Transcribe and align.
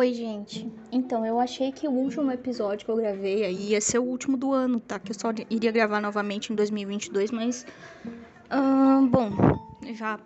Oi, 0.00 0.14
gente. 0.14 0.66
Então, 0.90 1.26
eu 1.26 1.38
achei 1.38 1.70
que 1.70 1.86
o 1.86 1.90
último 1.90 2.32
episódio 2.32 2.86
que 2.86 2.90
eu 2.90 2.96
gravei 2.96 3.44
aí 3.44 3.72
ia 3.72 3.80
ser 3.82 3.98
o 3.98 4.02
último 4.02 4.34
do 4.34 4.50
ano, 4.50 4.80
tá? 4.80 4.98
Que 4.98 5.10
eu 5.10 5.14
só 5.14 5.28
iria 5.50 5.70
gravar 5.70 6.00
novamente 6.00 6.50
em 6.50 6.56
2022, 6.56 7.30
mas. 7.30 7.66
Bom, 9.10 9.30
já. 9.92 10.18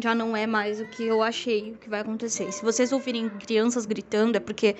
Já 0.00 0.14
não 0.14 0.36
é 0.36 0.46
mais 0.46 0.80
o 0.80 0.86
que 0.86 1.02
eu 1.02 1.24
achei 1.24 1.72
o 1.72 1.78
que 1.78 1.90
vai 1.90 2.02
acontecer. 2.02 2.52
Se 2.52 2.62
vocês 2.62 2.92
ouvirem 2.92 3.28
crianças 3.30 3.84
gritando, 3.84 4.36
é 4.36 4.40
porque 4.40 4.76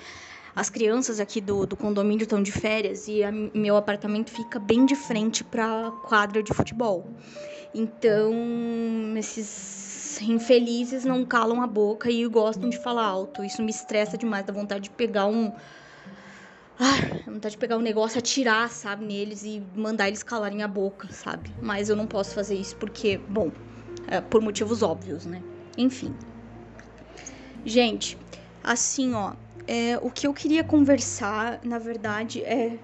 as 0.55 0.69
crianças 0.69 1.19
aqui 1.19 1.41
do, 1.41 1.65
do 1.65 1.75
condomínio 1.75 2.23
estão 2.23 2.41
de 2.41 2.53
férias 2.53 3.09
e 3.09 3.21
a, 3.21 3.33
meu 3.33 3.75
apartamento 3.75 4.31
fica 4.31 4.59
bem 4.59 4.85
de 4.85 4.95
frente 4.95 5.43
pra 5.43 5.91
quadra 6.07 6.41
de 6.41 6.53
futebol. 6.53 7.05
Então, 7.75 8.33
esses 9.17 9.90
infelizes 10.29 11.05
não 11.05 11.25
calam 11.25 11.61
a 11.61 11.67
boca 11.67 12.09
e 12.09 12.25
gostam 12.27 12.69
de 12.69 12.77
falar 12.77 13.05
alto. 13.05 13.43
Isso 13.43 13.61
me 13.61 13.71
estressa 13.71 14.17
demais, 14.17 14.45
dá 14.45 14.53
vontade 14.53 14.85
de 14.85 14.89
pegar 14.89 15.25
um. 15.25 15.53
Ah, 16.79 17.29
vontade 17.29 17.53
de 17.53 17.57
pegar 17.57 17.77
um 17.77 17.81
negócio, 17.81 18.17
atirar, 18.17 18.69
sabe, 18.69 19.05
neles 19.05 19.43
e 19.43 19.61
mandar 19.75 20.07
eles 20.07 20.23
calarem 20.23 20.63
a 20.63 20.67
boca, 20.67 21.07
sabe? 21.11 21.53
Mas 21.61 21.89
eu 21.89 21.95
não 21.95 22.07
posso 22.07 22.33
fazer 22.33 22.55
isso 22.55 22.75
porque, 22.77 23.19
bom, 23.29 23.51
é, 24.07 24.19
por 24.19 24.41
motivos 24.41 24.81
óbvios, 24.81 25.25
né? 25.25 25.43
Enfim. 25.77 26.15
Gente, 27.63 28.17
assim, 28.63 29.13
ó, 29.13 29.33
é, 29.67 29.99
o 30.01 30.09
que 30.09 30.25
eu 30.25 30.33
queria 30.33 30.63
conversar, 30.63 31.59
na 31.63 31.77
verdade, 31.77 32.43
é 32.43 32.79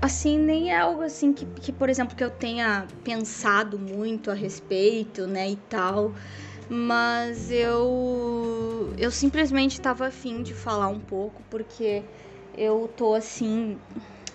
assim, 0.00 0.38
nem 0.38 0.70
é 0.70 0.78
algo 0.78 1.02
assim 1.02 1.32
que, 1.32 1.44
que, 1.46 1.72
por 1.72 1.88
exemplo, 1.88 2.16
que 2.16 2.24
eu 2.24 2.30
tenha 2.30 2.86
pensado 3.02 3.78
muito 3.78 4.30
a 4.30 4.34
respeito, 4.34 5.26
né, 5.26 5.50
e 5.50 5.56
tal. 5.56 6.12
Mas 6.68 7.50
eu 7.50 8.92
eu 8.96 9.10
simplesmente 9.10 9.72
estava 9.72 10.06
afim 10.06 10.42
de 10.42 10.54
falar 10.54 10.88
um 10.88 11.00
pouco, 11.00 11.42
porque 11.50 12.02
eu 12.56 12.88
tô 12.96 13.14
assim, 13.14 13.78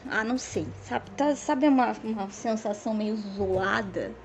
ah, 0.09 0.23
não 0.23 0.38
sei, 0.38 0.67
sabe, 0.83 1.09
tá, 1.11 1.36
sabe 1.36 1.67
uma, 1.67 1.94
uma 2.03 2.30
sensação 2.30 2.94
meio 2.94 3.16
zoada? 3.16 4.16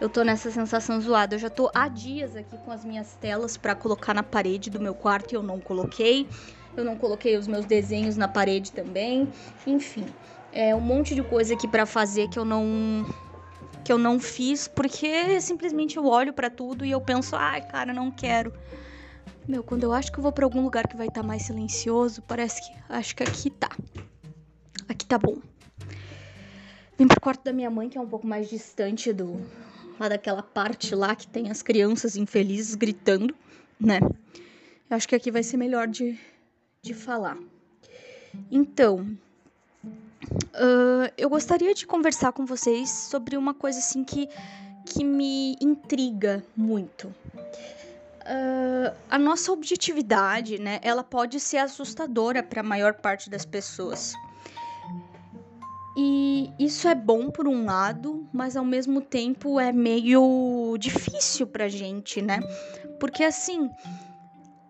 Eu 0.00 0.08
tô 0.08 0.22
nessa 0.22 0.50
sensação 0.50 1.00
zoada. 1.00 1.34
Eu 1.34 1.38
já 1.40 1.50
tô 1.50 1.70
há 1.74 1.88
dias 1.88 2.36
aqui 2.36 2.56
com 2.58 2.70
as 2.70 2.84
minhas 2.84 3.16
telas 3.16 3.56
para 3.56 3.74
colocar 3.74 4.14
na 4.14 4.22
parede 4.22 4.70
do 4.70 4.80
meu 4.80 4.94
quarto 4.94 5.32
e 5.32 5.34
eu 5.34 5.42
não 5.42 5.58
coloquei. 5.58 6.28
Eu 6.76 6.84
não 6.84 6.96
coloquei 6.96 7.36
os 7.36 7.48
meus 7.48 7.64
desenhos 7.66 8.16
na 8.16 8.28
parede 8.28 8.70
também. 8.70 9.28
Enfim, 9.66 10.06
é 10.52 10.74
um 10.74 10.80
monte 10.80 11.14
de 11.14 11.22
coisa 11.22 11.54
aqui 11.54 11.68
para 11.68 11.86
fazer 11.86 12.28
que 12.28 12.38
eu 12.38 12.44
não 12.44 13.04
que 13.84 13.92
eu 13.92 13.98
não 13.98 14.20
fiz 14.20 14.68
porque 14.68 15.40
simplesmente 15.40 15.96
eu 15.96 16.06
olho 16.06 16.32
para 16.32 16.50
tudo 16.50 16.84
e 16.84 16.90
eu 16.90 17.00
penso, 17.00 17.34
ai, 17.36 17.62
cara, 17.66 17.92
não 17.92 18.10
quero. 18.10 18.52
Meu, 19.46 19.62
quando 19.62 19.84
eu 19.84 19.92
acho 19.92 20.12
que 20.12 20.18
eu 20.18 20.22
vou 20.22 20.32
para 20.32 20.44
algum 20.44 20.62
lugar 20.62 20.86
que 20.86 20.96
vai 20.96 21.06
estar 21.06 21.22
tá 21.22 21.26
mais 21.26 21.42
silencioso, 21.42 22.20
parece 22.22 22.60
que 22.60 22.76
acho 22.88 23.16
que 23.16 23.22
aqui 23.22 23.48
tá. 23.48 23.70
Aqui 24.86 25.06
tá 25.06 25.16
bom. 25.16 25.38
Vim 26.98 27.06
pro 27.06 27.20
quarto 27.20 27.44
da 27.44 27.52
minha 27.52 27.70
mãe, 27.70 27.88
que 27.88 27.96
é 27.96 28.00
um 28.00 28.08
pouco 28.08 28.26
mais 28.26 28.50
distante 28.50 29.12
do 29.12 29.40
lá 29.98 30.08
daquela 30.08 30.42
parte 30.42 30.94
lá 30.94 31.14
que 31.16 31.26
tem 31.26 31.50
as 31.50 31.62
crianças 31.62 32.16
infelizes 32.16 32.74
gritando, 32.74 33.34
né? 33.80 34.00
Eu 34.90 34.96
acho 34.96 35.08
que 35.08 35.14
aqui 35.14 35.30
vai 35.30 35.42
ser 35.42 35.56
melhor 35.56 35.86
de, 35.86 36.18
de 36.82 36.94
falar. 36.94 37.38
Então, 38.50 39.16
Eu 41.16 41.28
gostaria 41.30 41.74
de 41.74 41.86
conversar 41.86 42.32
com 42.32 42.44
vocês 42.44 42.90
sobre 42.90 43.36
uma 43.36 43.54
coisa 43.54 43.78
assim 43.78 44.04
que, 44.04 44.28
que 44.84 45.04
me 45.04 45.56
intriga 45.60 46.44
muito. 46.56 47.08
Uh, 48.28 48.94
a 49.08 49.18
nossa 49.18 49.50
objetividade, 49.52 50.58
né, 50.58 50.80
ela 50.82 51.02
pode 51.02 51.40
ser 51.40 51.58
assustadora 51.58 52.42
para 52.42 52.60
a 52.60 52.64
maior 52.64 52.94
parte 52.94 53.30
das 53.30 53.46
pessoas. 53.46 54.12
E 55.96 56.52
isso 56.58 56.86
é 56.86 56.94
bom 56.94 57.30
por 57.30 57.48
um 57.48 57.64
lado, 57.64 58.28
mas 58.32 58.56
ao 58.56 58.64
mesmo 58.64 59.00
tempo 59.00 59.58
é 59.58 59.72
meio 59.72 60.76
difícil 60.78 61.46
pra 61.46 61.68
gente, 61.68 62.22
né? 62.22 62.38
Porque 63.00 63.24
assim, 63.24 63.68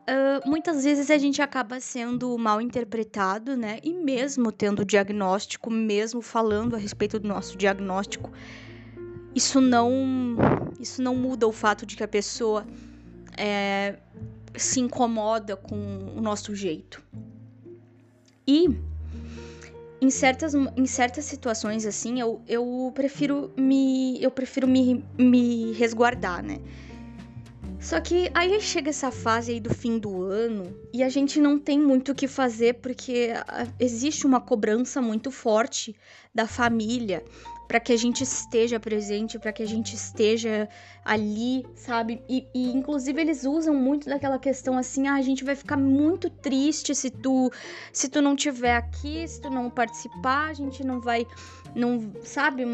Uh, 0.08 0.48
muitas 0.48 0.84
vezes 0.84 1.10
a 1.10 1.18
gente 1.18 1.42
acaba 1.42 1.78
sendo 1.80 2.38
mal 2.38 2.62
interpretado, 2.62 3.54
né? 3.54 3.78
E 3.82 3.92
mesmo 3.92 4.50
tendo 4.50 4.82
diagnóstico, 4.82 5.70
mesmo 5.70 6.22
falando 6.22 6.74
a 6.74 6.78
respeito 6.78 7.18
do 7.18 7.28
nosso 7.28 7.58
diagnóstico, 7.58 8.32
isso 9.34 9.60
não, 9.60 10.34
isso 10.80 11.02
não 11.02 11.14
muda 11.14 11.46
o 11.46 11.52
fato 11.52 11.84
de 11.84 11.94
que 11.94 12.02
a 12.02 12.08
pessoa 12.08 12.66
é, 13.36 13.98
se 14.56 14.80
incomoda 14.80 15.56
com 15.56 15.76
o 16.16 16.22
nosso 16.22 16.54
jeito. 16.54 17.04
E 18.46 18.66
em 20.00 20.08
certas, 20.08 20.54
em 20.54 20.86
certas 20.86 21.26
situações 21.26 21.84
assim, 21.84 22.18
eu, 22.18 22.40
eu 22.48 22.90
prefiro 22.94 23.52
me 23.58 24.22
eu 24.22 24.30
prefiro 24.30 24.66
me, 24.66 25.04
me 25.18 25.72
resguardar, 25.72 26.42
né? 26.42 26.60
Só 27.80 28.00
que 28.00 28.30
aí 28.34 28.60
chega 28.60 28.90
essa 28.90 29.10
fase 29.10 29.52
aí 29.52 29.60
do 29.60 29.72
fim 29.72 29.98
do 29.98 30.22
ano 30.22 30.76
e 30.92 31.02
a 31.02 31.08
gente 31.08 31.40
não 31.40 31.58
tem 31.58 31.78
muito 31.78 32.12
o 32.12 32.14
que 32.14 32.26
fazer 32.26 32.74
porque 32.74 33.32
ah, 33.46 33.66
existe 33.78 34.26
uma 34.26 34.40
cobrança 34.40 35.00
muito 35.00 35.30
forte 35.30 35.94
da 36.34 36.46
família 36.46 37.24
para 37.68 37.78
que 37.78 37.92
a 37.92 37.96
gente 37.98 38.24
esteja 38.24 38.80
presente, 38.80 39.38
para 39.38 39.52
que 39.52 39.62
a 39.62 39.66
gente 39.66 39.94
esteja 39.94 40.66
ali, 41.04 41.66
sabe? 41.76 42.22
E, 42.26 42.46
e, 42.54 42.72
inclusive 42.72 43.20
eles 43.20 43.44
usam 43.44 43.74
muito 43.74 44.08
daquela 44.08 44.38
questão 44.38 44.78
assim, 44.78 45.06
ah, 45.06 45.16
a 45.16 45.22
gente 45.22 45.44
vai 45.44 45.54
ficar 45.54 45.76
muito 45.76 46.30
triste 46.30 46.94
se 46.94 47.10
tu 47.10 47.52
se 47.92 48.08
tu 48.08 48.22
não 48.22 48.34
tiver 48.34 48.74
aqui, 48.74 49.28
se 49.28 49.38
tu 49.42 49.50
não 49.50 49.68
participar, 49.68 50.48
a 50.48 50.54
gente 50.54 50.82
não 50.82 50.98
vai 50.98 51.26
não, 51.74 52.10
sabe? 52.24 52.64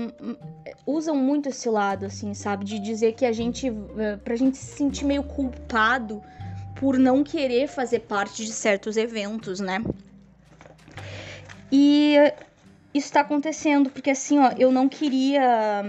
Usam 0.87 1.17
muito 1.17 1.49
esse 1.49 1.69
lado 1.69 2.07
assim, 2.07 2.33
sabe, 2.33 2.65
de 2.65 2.79
dizer 2.79 3.15
que 3.15 3.27
a 3.27 3.33
gente 3.33 3.67
eh, 3.99 4.17
pra 4.23 4.37
gente 4.37 4.57
se 4.57 4.77
sentir 4.77 5.05
meio 5.05 5.25
culpado 5.25 6.23
por 6.77 6.99
não 6.99 7.25
querer 7.25 7.67
fazer 7.67 8.01
parte 8.01 8.45
de 8.45 8.53
certos 8.53 8.97
eventos, 8.97 9.59
né? 9.59 9.83
E 11.73 12.17
isso 12.95 13.13
tá 13.13 13.21
acontecendo, 13.21 13.91
porque 13.91 14.11
assim, 14.11 14.39
ó, 14.39 14.53
eu 14.57 14.71
não 14.71 14.89
queria. 14.89 15.83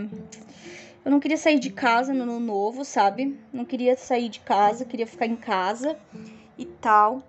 Eu 1.05 1.11
não 1.11 1.19
queria 1.19 1.37
sair 1.37 1.59
de 1.59 1.69
casa 1.69 2.11
no 2.11 2.23
ano 2.23 2.39
novo, 2.39 2.83
sabe? 2.83 3.39
Não 3.53 3.63
queria 3.63 3.95
sair 3.95 4.27
de 4.27 4.39
casa, 4.39 4.85
queria 4.85 5.05
ficar 5.05 5.27
em 5.27 5.35
casa 5.35 5.95
e 6.57 6.65
tal. 6.65 7.21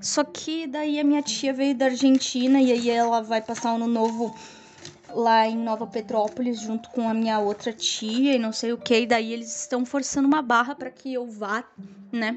Só 0.00 0.24
que 0.24 0.66
daí 0.66 0.98
a 0.98 1.04
minha 1.04 1.20
tia 1.20 1.52
veio 1.52 1.74
da 1.74 1.86
Argentina 1.86 2.62
e 2.62 2.72
aí 2.72 2.88
ela 2.88 3.20
vai 3.20 3.42
passar 3.42 3.72
o 3.72 3.76
ano 3.76 3.86
novo 3.86 4.34
lá 5.12 5.46
em 5.46 5.56
Nova 5.56 5.86
Petrópolis 5.86 6.60
junto 6.60 6.88
com 6.90 7.08
a 7.08 7.12
minha 7.12 7.38
outra 7.38 7.72
tia 7.72 8.34
e 8.34 8.38
não 8.38 8.52
sei 8.52 8.72
o 8.72 8.78
que. 8.78 9.00
E 9.00 9.06
daí 9.06 9.34
eles 9.34 9.54
estão 9.60 9.84
forçando 9.84 10.26
uma 10.26 10.40
barra 10.40 10.74
para 10.74 10.90
que 10.90 11.12
eu 11.12 11.26
vá, 11.26 11.64
né? 12.10 12.36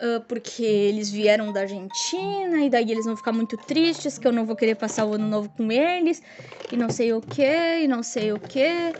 Uh, 0.00 0.20
porque 0.26 0.62
eles 0.62 1.10
vieram 1.10 1.52
da 1.52 1.60
Argentina 1.60 2.64
e 2.64 2.70
daí 2.70 2.90
eles 2.90 3.04
vão 3.04 3.16
ficar 3.16 3.32
muito 3.32 3.56
tristes 3.56 4.18
que 4.18 4.26
eu 4.26 4.32
não 4.32 4.44
vou 4.44 4.56
querer 4.56 4.74
passar 4.74 5.04
o 5.06 5.14
ano 5.14 5.28
novo 5.28 5.50
com 5.50 5.70
eles 5.70 6.22
e 6.70 6.76
não 6.76 6.90
sei 6.90 7.12
o 7.12 7.20
que, 7.20 7.82
e 7.82 7.88
não 7.88 8.02
sei 8.02 8.32
o 8.32 8.38
que. 8.38 8.94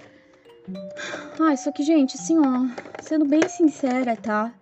Ai, 1.38 1.56
só 1.56 1.72
que, 1.72 1.82
gente, 1.82 2.16
assim, 2.16 2.38
ó, 2.38 2.66
sendo 3.00 3.24
bem 3.24 3.48
sincera, 3.48 4.16
tá? 4.16 4.52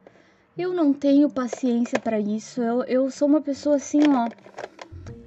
Eu 0.56 0.74
não 0.74 0.92
tenho 0.92 1.30
paciência 1.30 1.98
para 1.98 2.18
isso. 2.18 2.60
Eu, 2.60 2.82
eu 2.84 3.10
sou 3.10 3.28
uma 3.28 3.40
pessoa 3.40 3.76
assim, 3.76 4.08
ó. 4.08 4.30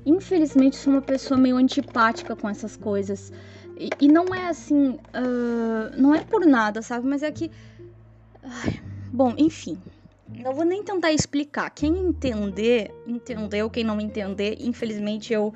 Infelizmente, 0.06 0.76
sou 0.76 0.94
uma 0.94 1.02
pessoa 1.02 1.40
meio 1.40 1.58
antipática 1.58 2.36
com 2.36 2.50
essas 2.50 2.76
coisas. 2.76 3.32
E, 3.78 3.96
e 4.00 4.08
não 4.10 4.34
é 4.36 4.48
assim. 4.48 5.00
Uh, 5.16 5.98
não 5.98 6.14
é 6.14 6.22
por 6.22 6.46
nada, 6.46 6.82
sabe? 6.82 7.08
Mas 7.08 7.24
é 7.24 7.32
que. 7.32 7.50
Ai, 8.44 8.82
bom, 9.12 9.34
enfim. 9.38 9.82
Não 10.40 10.54
vou 10.54 10.66
nem 10.66 10.84
tentar 10.84 11.12
explicar. 11.12 11.70
Quem 11.70 11.98
entender, 11.98 12.92
entendeu. 13.06 13.70
Quem 13.70 13.84
não 13.84 14.00
entender, 14.00 14.58
infelizmente 14.60 15.34
eu, 15.34 15.54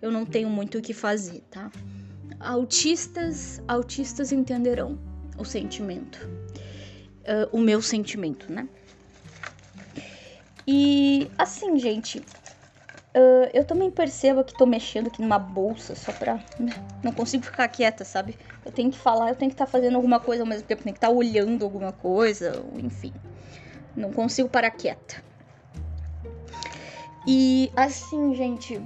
eu 0.00 0.10
não 0.10 0.26
tenho 0.26 0.48
muito 0.48 0.78
o 0.78 0.82
que 0.82 0.92
fazer, 0.92 1.42
tá? 1.50 1.70
Autistas, 2.38 3.62
autistas 3.66 4.32
entenderão 4.32 4.98
o 5.38 5.44
sentimento. 5.44 6.28
Uh, 7.22 7.48
o 7.56 7.58
meu 7.58 7.80
sentimento, 7.82 8.52
né? 8.52 8.68
E 10.66 11.30
assim, 11.38 11.78
gente, 11.78 12.18
uh, 12.18 13.48
eu 13.54 13.64
também 13.64 13.90
percebo 13.90 14.42
que 14.42 14.52
tô 14.52 14.66
mexendo 14.66 15.06
aqui 15.06 15.22
numa 15.22 15.38
bolsa 15.38 15.94
só 15.94 16.12
pra. 16.12 16.40
Não 17.02 17.12
consigo 17.12 17.44
ficar 17.44 17.68
quieta, 17.68 18.04
sabe? 18.04 18.36
Eu 18.64 18.72
tenho 18.72 18.90
que 18.90 18.98
falar, 18.98 19.30
eu 19.30 19.36
tenho 19.36 19.50
que 19.50 19.54
estar 19.54 19.66
tá 19.66 19.70
fazendo 19.70 19.94
alguma 19.94 20.18
coisa 20.18 20.42
ao 20.42 20.46
mesmo 20.46 20.66
tempo, 20.66 20.82
tenho 20.82 20.94
que 20.94 20.98
estar 20.98 21.08
tá 21.08 21.14
olhando 21.14 21.64
alguma 21.64 21.92
coisa, 21.92 22.64
enfim. 22.76 23.12
Não 23.96 24.12
consigo 24.12 24.48
parar 24.48 24.70
quieta. 24.70 25.24
E 27.26 27.72
assim, 27.74 28.34
gente, 28.34 28.80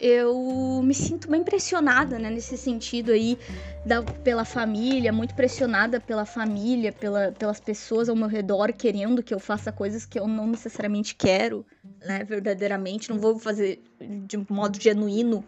eu 0.00 0.80
me 0.82 0.92
sinto 0.92 1.30
bem 1.30 1.44
pressionada, 1.44 2.18
né, 2.18 2.28
nesse 2.28 2.58
sentido 2.58 3.12
aí, 3.12 3.38
da, 3.86 4.02
pela 4.02 4.44
família, 4.44 5.12
muito 5.12 5.32
pressionada 5.32 6.00
pela 6.00 6.24
família, 6.24 6.92
pela, 6.92 7.30
pelas 7.30 7.60
pessoas 7.60 8.08
ao 8.08 8.16
meu 8.16 8.26
redor 8.26 8.72
querendo 8.72 9.22
que 9.22 9.32
eu 9.32 9.38
faça 9.38 9.70
coisas 9.70 10.04
que 10.04 10.18
eu 10.18 10.26
não 10.26 10.48
necessariamente 10.48 11.14
quero, 11.14 11.64
né, 12.04 12.24
verdadeiramente, 12.24 13.10
não 13.10 13.18
vou 13.18 13.38
fazer 13.38 13.80
de 14.26 14.44
modo 14.50 14.80
genuíno, 14.80 15.44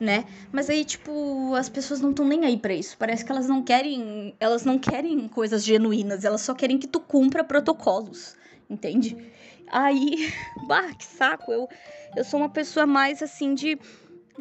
né? 0.00 0.24
Mas 0.50 0.70
aí, 0.70 0.82
tipo, 0.82 1.54
as 1.54 1.68
pessoas 1.68 2.00
não 2.00 2.10
estão 2.10 2.26
nem 2.26 2.46
aí 2.46 2.56
para 2.56 2.72
isso. 2.72 2.96
Parece 2.98 3.24
que 3.24 3.30
elas 3.30 3.46
não 3.46 3.62
querem, 3.62 4.34
elas 4.40 4.64
não 4.64 4.78
querem 4.78 5.28
coisas 5.28 5.62
genuínas, 5.62 6.24
elas 6.24 6.40
só 6.40 6.54
querem 6.54 6.78
que 6.78 6.88
tu 6.88 6.98
cumpra 6.98 7.44
protocolos, 7.44 8.34
entende? 8.68 9.16
Aí, 9.70 10.32
bah, 10.66 10.94
que 10.94 11.04
saco. 11.04 11.52
Eu, 11.52 11.68
eu 12.16 12.24
sou 12.24 12.40
uma 12.40 12.48
pessoa 12.48 12.86
mais 12.86 13.22
assim 13.22 13.54
de. 13.54 13.78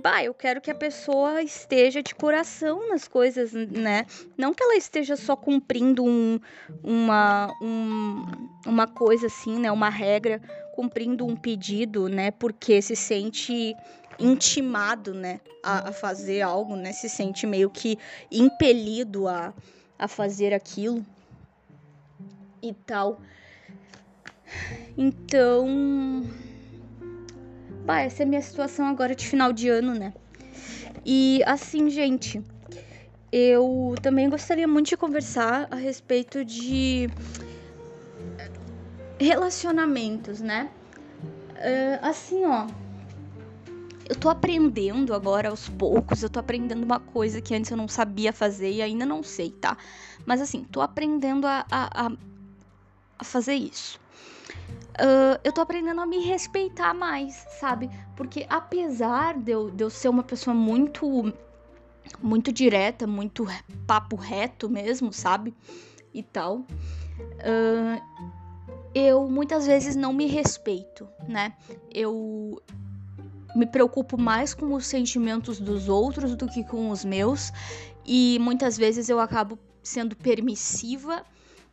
Bah, 0.02 0.24
eu 0.24 0.34
quero 0.34 0.62
que 0.62 0.72
a 0.72 0.76
pessoa 0.76 1.44
esteja 1.44 2.02
de 2.02 2.16
coração 2.16 2.88
nas 2.88 3.06
coisas, 3.06 3.52
né? 3.52 4.06
Não 4.38 4.54
que 4.54 4.64
ela 4.64 4.78
esteja 4.78 5.18
só 5.18 5.36
cumprindo 5.36 6.06
um, 6.06 6.40
uma, 6.82 7.54
um, 7.62 8.26
uma 8.66 8.88
coisa 8.88 9.28
assim, 9.28 9.60
né? 9.60 9.70
Uma 9.70 9.90
regra, 9.90 10.42
cumprindo 10.74 11.26
um 11.26 11.36
pedido, 11.36 12.08
né? 12.08 12.32
Porque 12.32 12.82
se 12.82 12.96
sente 12.96 13.76
intimado, 14.20 15.14
né? 15.14 15.40
A, 15.64 15.90
a 15.90 15.92
fazer 15.92 16.42
algo, 16.42 16.76
né? 16.76 16.92
Se 16.92 17.10
sente 17.10 17.46
meio 17.48 17.70
que 17.70 17.98
impelido 18.32 19.28
a, 19.28 19.54
a 19.98 20.08
fazer 20.08 20.54
aquilo 20.54 21.06
e 22.62 22.74
tal. 22.74 23.22
Então, 24.98 26.26
bah, 27.86 28.02
essa 28.02 28.24
é 28.24 28.26
a 28.26 28.30
minha 28.30 28.42
situação 28.42 28.86
agora 28.88 29.16
de 29.16 29.28
final 29.28 29.54
de 29.54 29.70
ano, 29.70 29.94
né? 29.94 30.14
E 31.06 31.42
assim, 31.46 31.90
gente, 31.90 32.42
eu 33.32 33.96
também 34.02 34.30
gostaria 34.30 34.68
muito 34.68 34.90
de 34.90 34.98
conversar 34.98 35.68
a 35.72 35.76
respeito 35.76 36.44
de 36.44 37.10
relacionamentos, 39.20 40.42
né? 40.42 40.70
Uh, 41.56 42.00
assim, 42.02 42.46
ó. 42.46 42.68
Eu 44.10 44.16
tô 44.16 44.28
aprendendo 44.28 45.14
agora 45.14 45.50
aos 45.50 45.70
poucos, 45.70 46.24
eu 46.24 46.30
tô 46.30 46.40
aprendendo 46.40 46.84
uma 46.84 47.00
coisa 47.00 47.40
que 47.40 47.54
antes 47.54 47.70
eu 47.70 47.78
não 47.78 47.88
sabia 47.88 48.34
fazer 48.34 48.72
e 48.72 48.82
ainda 48.82 49.06
não 49.06 49.22
sei, 49.22 49.52
tá? 49.52 49.78
Mas 50.26 50.42
assim, 50.42 50.64
tô 50.64 50.82
aprendendo 50.82 51.46
a, 51.46 51.66
a, 51.72 52.12
a 53.20 53.24
fazer 53.24 53.54
isso 53.54 54.00
uh, 55.00 55.40
eu 55.44 55.52
tô 55.52 55.62
aprendendo 55.62 56.02
a 56.02 56.06
me 56.06 56.20
respeitar 56.20 56.94
mais, 56.94 57.36
sabe? 57.60 57.90
Porque 58.16 58.46
apesar 58.50 59.38
de 59.38 59.52
eu, 59.52 59.72
de 59.72 59.84
eu 59.84 59.90
ser 59.90 60.10
uma 60.10 60.24
pessoa 60.24 60.54
muito, 60.54 61.34
muito 62.22 62.52
direta, 62.52 63.08
muito 63.08 63.46
papo 63.88 64.16
reto 64.16 64.70
mesmo, 64.70 65.14
sabe? 65.14 65.54
E 66.14 66.22
tal, 66.24 66.60
uh, 66.60 68.02
eu 68.94 69.28
muitas 69.30 69.66
vezes 69.66 69.96
não 69.96 70.12
me 70.14 70.26
respeito, 70.26 71.08
né? 71.28 71.54
Eu 71.94 72.62
me 73.56 73.66
preocupo 73.66 74.20
mais 74.20 74.54
com 74.54 74.74
os 74.74 74.86
sentimentos 74.86 75.60
dos 75.60 75.90
outros 75.90 76.36
do 76.36 76.48
que 76.48 76.64
com 76.64 76.90
os 76.90 77.04
meus, 77.04 77.52
e 78.06 78.38
muitas 78.40 78.78
vezes 78.78 79.10
eu 79.10 79.20
acabo 79.20 79.58
sendo 79.82 80.16
permissiva 80.16 81.24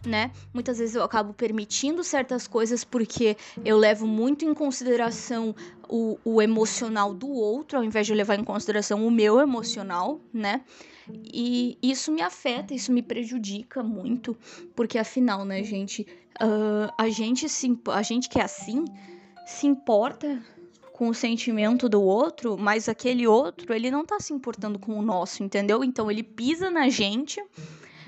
né? 0.04 0.30
Muitas 0.52 0.78
vezes 0.78 0.94
eu 0.94 1.02
acabo 1.02 1.32
permitindo 1.32 2.02
certas 2.04 2.46
coisas 2.46 2.84
porque 2.84 3.36
eu 3.64 3.76
levo 3.76 4.06
muito 4.06 4.44
em 4.44 4.54
consideração 4.54 5.54
o, 5.88 6.18
o 6.24 6.42
emocional 6.42 7.14
do 7.14 7.28
outro, 7.28 7.78
ao 7.78 7.84
invés 7.84 8.06
de 8.06 8.14
levar 8.14 8.38
em 8.38 8.44
consideração 8.44 9.06
o 9.06 9.10
meu 9.10 9.40
emocional, 9.40 10.20
né? 10.32 10.62
E 11.32 11.78
isso 11.82 12.10
me 12.10 12.20
afeta, 12.20 12.74
isso 12.74 12.92
me 12.92 13.02
prejudica 13.02 13.82
muito, 13.82 14.36
porque 14.74 14.98
afinal, 14.98 15.44
né, 15.44 15.62
gente, 15.62 16.06
uh, 16.42 16.92
a 16.98 17.08
gente 17.08 17.48
se, 17.48 17.78
a 17.88 18.02
gente 18.02 18.28
que 18.28 18.40
é 18.40 18.42
assim 18.42 18.84
se 19.46 19.66
importa 19.68 20.42
com 20.96 21.08
o 21.08 21.14
sentimento 21.14 21.90
do 21.90 22.00
outro, 22.00 22.56
mas 22.56 22.88
aquele 22.88 23.26
outro, 23.26 23.74
ele 23.74 23.90
não 23.90 24.04
tá 24.04 24.18
se 24.18 24.32
importando 24.32 24.78
com 24.78 24.98
o 24.98 25.02
nosso, 25.02 25.42
entendeu? 25.42 25.84
Então 25.84 26.10
ele 26.10 26.22
pisa 26.22 26.70
na 26.70 26.88
gente 26.88 27.38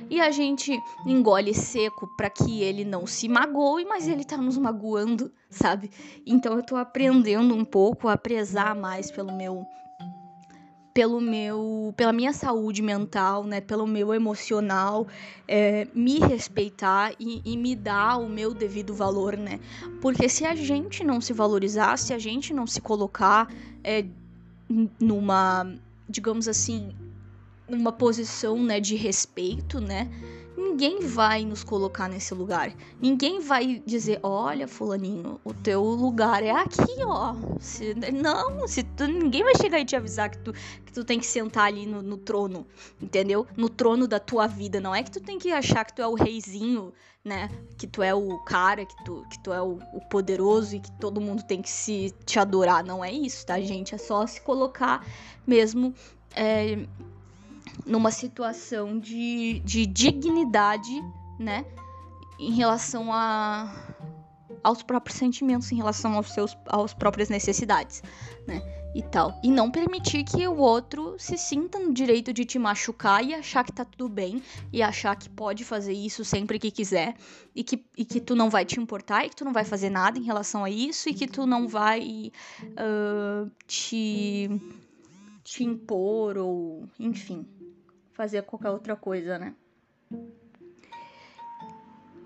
e 0.09 0.19
a 0.23 0.31
gente 0.31 0.73
engole 1.07 1.53
seco 1.53 2.09
para 2.17 2.31
que 2.31 2.63
ele 2.63 2.87
não 2.87 3.07
se 3.07 3.29
magoe, 3.29 3.85
mas 3.85 4.09
ele 4.09 4.25
tá 4.25 4.39
nos 4.39 4.57
magoando, 4.57 5.31
sabe? 5.51 5.91
Então 6.27 6.57
eu 6.57 6.63
tô 6.63 6.77
aprendendo 6.77 7.55
um 7.55 7.65
pouco 7.65 8.09
a 8.09 8.17
prezar 8.17 8.75
mais 8.75 9.11
pelo 9.11 9.37
meu 9.37 9.67
pelo 10.99 11.21
meu 11.21 11.95
pela 11.97 12.13
minha 12.13 12.33
saúde 12.33 12.83
mental 12.83 13.45
né 13.45 13.61
pelo 13.61 13.87
meu 13.87 14.13
emocional 14.13 15.07
é, 15.47 15.87
me 15.95 16.19
respeitar 16.19 17.15
e, 17.21 17.41
e, 17.45 17.57
me 17.57 17.77
dar 17.77 18.17
o 18.17 18.29
meu 18.29 18.53
devido 18.53 18.93
valor 18.93 19.37
né 19.37 19.61
porque 20.01 20.29
se 20.29 20.45
a 20.45 20.57
gente 20.57 21.05
não 21.05 21.21
se 21.21 21.33
valorizar 21.33 21.97
se 21.97 22.13
a 22.13 22.19
gente 22.19 22.53
não 22.53 22.67
se 22.67 22.81
colocar 22.81 23.49
é, 23.85 24.05
numa 24.99 25.73
digamos 26.09 26.49
assim 26.49 26.93
uma 27.69 27.93
posição, 27.93 28.63
né, 28.63 28.81
de 28.81 28.97
respeito, 28.97 29.79
né? 29.81 30.09
Ninguém 30.59 30.99
vai 31.07 31.45
nos 31.45 31.63
colocar 31.63 32.09
nesse 32.09 32.35
lugar. 32.35 32.75
Ninguém 33.01 33.39
vai 33.39 33.81
dizer, 33.87 34.19
olha, 34.25 34.67
fulaninho, 34.67 35.41
o 35.45 35.55
teu 35.55 35.85
lugar 35.85 36.43
é 36.43 36.51
aqui, 36.51 37.01
ó. 37.07 37.37
Se, 37.61 37.95
não, 38.13 38.67
se 38.67 38.83
tu, 38.83 39.07
ninguém 39.07 39.45
vai 39.45 39.55
chegar 39.55 39.79
e 39.79 39.85
te 39.85 39.95
avisar 39.95 40.29
que 40.29 40.39
tu, 40.39 40.53
que 40.53 40.93
tu 40.93 41.05
tem 41.05 41.21
que 41.21 41.27
sentar 41.27 41.67
ali 41.67 41.87
no, 41.87 42.03
no 42.03 42.17
trono, 42.17 42.67
entendeu? 43.01 43.47
No 43.57 43.69
trono 43.69 44.09
da 44.09 44.19
tua 44.19 44.49
vida. 44.49 44.81
Não 44.81 44.93
é 44.93 45.05
que 45.05 45.13
tu 45.13 45.21
tem 45.21 45.39
que 45.39 45.53
achar 45.53 45.85
que 45.85 45.95
tu 45.95 46.03
é 46.03 46.09
o 46.09 46.15
reizinho, 46.15 46.93
né? 47.25 47.49
Que 47.77 47.87
tu 47.87 48.03
é 48.03 48.13
o 48.13 48.39
cara, 48.41 48.85
que 48.85 49.05
tu, 49.05 49.25
que 49.31 49.41
tu 49.41 49.53
é 49.53 49.63
o, 49.63 49.79
o 49.95 50.01
poderoso 50.11 50.75
e 50.75 50.81
que 50.81 50.91
todo 50.99 51.21
mundo 51.21 51.45
tem 51.45 51.63
que 51.63 51.71
se 51.71 52.13
te 52.27 52.37
adorar. 52.41 52.83
Não 52.83 53.05
é 53.05 53.13
isso, 53.13 53.47
tá, 53.47 53.61
gente? 53.61 53.95
É 53.95 53.99
só 53.99 54.27
se 54.27 54.41
colocar 54.41 55.07
mesmo. 55.47 55.95
É, 56.35 56.85
numa 57.87 58.11
situação 58.11 58.99
de, 58.99 59.61
de 59.61 59.87
dignidade, 59.87 61.03
né? 61.39 61.65
Em 62.39 62.53
relação 62.53 63.13
a, 63.13 63.73
aos 64.63 64.83
próprios 64.83 65.19
sentimentos, 65.19 65.71
em 65.73 65.77
relação 65.77 66.15
aos 66.15 66.31
seus 66.33 66.57
aos 66.67 66.95
próprias 66.95 67.29
necessidades, 67.29 68.03
né? 68.47 68.63
E 68.95 69.03
tal. 69.03 69.39
E 69.45 69.51
não 69.51 69.71
permitir 69.71 70.25
que 70.25 70.49
o 70.49 70.57
outro 70.57 71.15
se 71.19 71.37
sinta 71.37 71.79
no 71.79 71.93
direito 71.93 72.33
de 72.33 72.45
te 72.45 72.59
machucar 72.59 73.23
e 73.23 73.35
achar 73.35 73.63
que 73.63 73.71
tá 73.71 73.85
tudo 73.85 74.09
bem, 74.09 74.43
e 74.73 74.83
achar 74.83 75.15
que 75.15 75.29
pode 75.29 75.63
fazer 75.65 75.93
isso 75.93 76.25
sempre 76.25 76.59
que 76.59 76.71
quiser, 76.71 77.15
e 77.55 77.63
que, 77.63 77.85
e 77.97 78.05
que 78.05 78.19
tu 78.19 78.35
não 78.35 78.49
vai 78.49 78.65
te 78.65 78.81
importar, 78.81 79.27
e 79.27 79.29
que 79.29 79.37
tu 79.37 79.45
não 79.45 79.53
vai 79.53 79.65
fazer 79.65 79.91
nada 79.91 80.19
em 80.19 80.23
relação 80.23 80.65
a 80.65 80.71
isso, 80.71 81.09
e 81.11 81.15
que 81.15 81.27
tu 81.27 81.47
não 81.47 81.69
vai 81.69 82.33
uh, 82.65 83.51
te, 83.67 84.51
te 85.45 85.65
impor, 85.65 86.39
ou 86.39 86.89
enfim, 86.99 87.47
fazer 88.19 88.43
qualquer 88.43 88.71
outra 88.71 88.97
coisa, 88.97 89.39
né? 89.39 89.55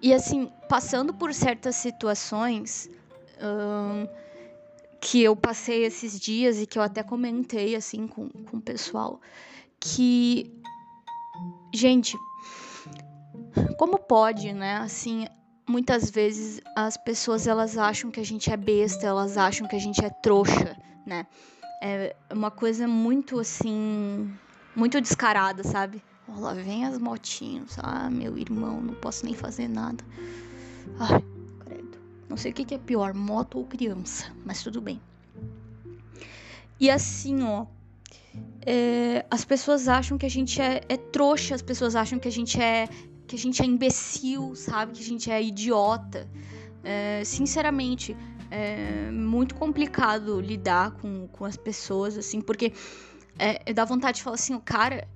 E 0.01 0.15
assim, 0.15 0.51
passando 0.67 1.13
por 1.13 1.35
certas 1.35 1.77
situações 1.77 2.91
que 4.99 5.23
eu 5.23 5.37
passei 5.37 5.85
esses 5.85 6.19
dias 6.19 6.59
e 6.59 6.67
que 6.67 6.79
eu 6.79 6.83
até 6.83 7.03
comentei 7.03 7.77
assim 7.77 8.07
com, 8.07 8.31
com 8.31 8.57
o 8.57 8.61
pessoal, 8.61 9.21
que. 9.79 10.51
Gente, 11.75 12.17
como 13.77 13.99
pode, 13.99 14.53
né? 14.53 14.77
Assim, 14.77 15.27
muitas 15.69 16.11
vezes 16.11 16.61
as 16.75 16.97
pessoas 16.97 17.47
elas 17.47 17.77
acham 17.77 18.11
que 18.11 18.21
a 18.21 18.25
gente 18.25 18.51
é 18.51 18.57
besta, 18.57 19.07
elas 19.07 19.37
acham 19.37 19.69
que 19.69 19.77
a 19.77 19.81
gente 19.81 20.03
é 20.03 20.09
trouxa, 20.09 20.75
né? 21.07 21.27
É 21.83 22.17
uma 22.33 22.51
coisa 22.51 22.89
muito 22.89 23.39
assim 23.39 24.33
muito 24.75 25.01
descarada, 25.01 25.63
sabe? 25.63 26.03
Oh, 26.29 26.41
lá 26.41 26.55
vem 26.55 26.85
as 26.85 26.99
motinhos. 26.99 27.77
Ah, 27.79 28.09
meu 28.11 28.39
irmão, 28.39 28.81
não 28.81 28.95
posso 28.95 29.25
nem 29.25 29.35
fazer 29.35 29.69
nada. 29.69 30.05
Ai, 30.99 31.23
credo. 31.61 31.99
Não 32.29 32.37
sei 32.37 32.53
o 32.53 32.55
que, 32.55 32.65
que 32.65 32.75
é 32.75 32.79
pior, 32.79 33.15
moto 33.15 33.59
ou 33.59 33.67
criança, 33.67 34.33
mas 34.45 34.63
tudo 34.63 34.81
bem. 34.81 35.01
E 36.79 36.91
assim, 36.91 37.43
ó. 37.43 37.67
É, 38.65 39.27
as 39.31 39.45
pessoas 39.45 39.89
acham 39.89 40.17
que 40.17 40.25
a 40.25 40.31
gente 40.31 40.61
é, 40.61 40.81
é 40.89 40.97
trouxa, 40.97 41.55
as 41.55 41.63
pessoas 41.63 41.95
acham 41.95 42.19
que 42.19 42.29
a 42.29 42.33
gente 42.33 42.61
é 42.61 42.89
que 43.27 43.37
a 43.37 43.39
gente 43.39 43.63
é 43.63 43.67
imbecil, 43.67 44.55
sabe? 44.55 44.93
Que 44.93 45.01
a 45.01 45.05
gente 45.05 45.31
é 45.31 45.43
idiota. 45.43 46.29
É, 46.85 47.23
sinceramente, 47.25 48.17
é 48.51 49.11
muito 49.11 49.55
complicado 49.55 50.41
lidar 50.41 50.91
com, 50.93 51.27
com 51.29 51.45
as 51.45 51.57
pessoas, 51.57 52.19
assim, 52.19 52.41
porque 52.41 52.73
é, 53.39 53.73
dá 53.73 53.85
vontade 53.85 54.19
de 54.19 54.23
falar 54.23 54.35
assim, 54.35 54.59
cara, 54.61 55.07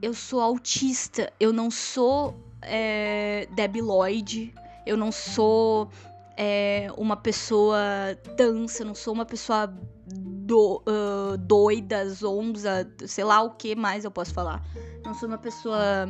eu 0.00 0.14
sou 0.14 0.40
autista, 0.40 1.32
eu 1.38 1.52
não 1.52 1.70
sou 1.70 2.36
é, 2.62 3.48
eu 4.86 4.96
não 4.96 5.12
sou 5.12 5.88
é, 6.36 6.88
uma 6.96 7.16
pessoa 7.16 7.78
dança, 8.36 8.82
eu 8.82 8.86
não 8.86 8.94
sou 8.94 9.12
uma 9.12 9.24
pessoa 9.24 9.72
do, 10.06 10.82
uh, 10.86 11.36
doida, 11.38 12.08
zonza, 12.08 12.90
sei 13.06 13.24
lá 13.24 13.42
o 13.42 13.50
que 13.50 13.74
mais 13.74 14.04
eu 14.04 14.10
posso 14.10 14.32
falar. 14.32 14.64
Não 15.04 15.14
sou 15.14 15.28
uma 15.28 15.38
pessoa 15.38 16.08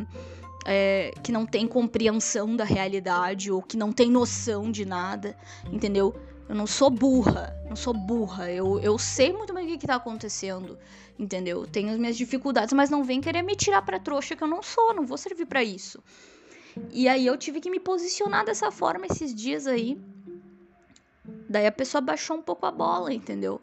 é, 0.66 1.12
que 1.22 1.32
não 1.32 1.46
tem 1.46 1.66
compreensão 1.66 2.56
da 2.56 2.64
realidade 2.64 3.50
ou 3.50 3.62
que 3.62 3.76
não 3.76 3.92
tem 3.92 4.10
noção 4.10 4.70
de 4.70 4.84
nada, 4.84 5.36
entendeu? 5.70 6.14
Eu 6.48 6.54
não 6.54 6.66
sou 6.66 6.90
burra, 6.90 7.56
não 7.68 7.76
sou 7.76 7.94
burra. 7.94 8.50
Eu, 8.50 8.78
eu 8.80 8.98
sei 8.98 9.32
muito 9.32 9.54
bem 9.54 9.64
o 9.64 9.68
que, 9.68 9.78
que 9.78 9.86
tá 9.86 9.96
acontecendo, 9.96 10.78
entendeu? 11.18 11.66
Tenho 11.66 11.90
as 11.90 11.98
minhas 11.98 12.16
dificuldades, 12.16 12.72
mas 12.72 12.90
não 12.90 13.04
vem 13.04 13.20
querer 13.20 13.42
me 13.42 13.56
tirar 13.56 13.82
pra 13.82 13.98
trouxa 13.98 14.36
que 14.36 14.42
eu 14.42 14.48
não 14.48 14.62
sou, 14.62 14.94
não 14.94 15.06
vou 15.06 15.18
servir 15.18 15.46
para 15.46 15.62
isso. 15.62 16.02
E 16.90 17.08
aí 17.08 17.26
eu 17.26 17.36
tive 17.36 17.60
que 17.60 17.70
me 17.70 17.80
posicionar 17.80 18.44
dessa 18.44 18.70
forma 18.70 19.06
esses 19.06 19.34
dias 19.34 19.66
aí. 19.66 20.00
Daí 21.48 21.66
a 21.66 21.72
pessoa 21.72 22.00
baixou 22.00 22.36
um 22.36 22.42
pouco 22.42 22.64
a 22.64 22.70
bola, 22.70 23.12
entendeu? 23.12 23.60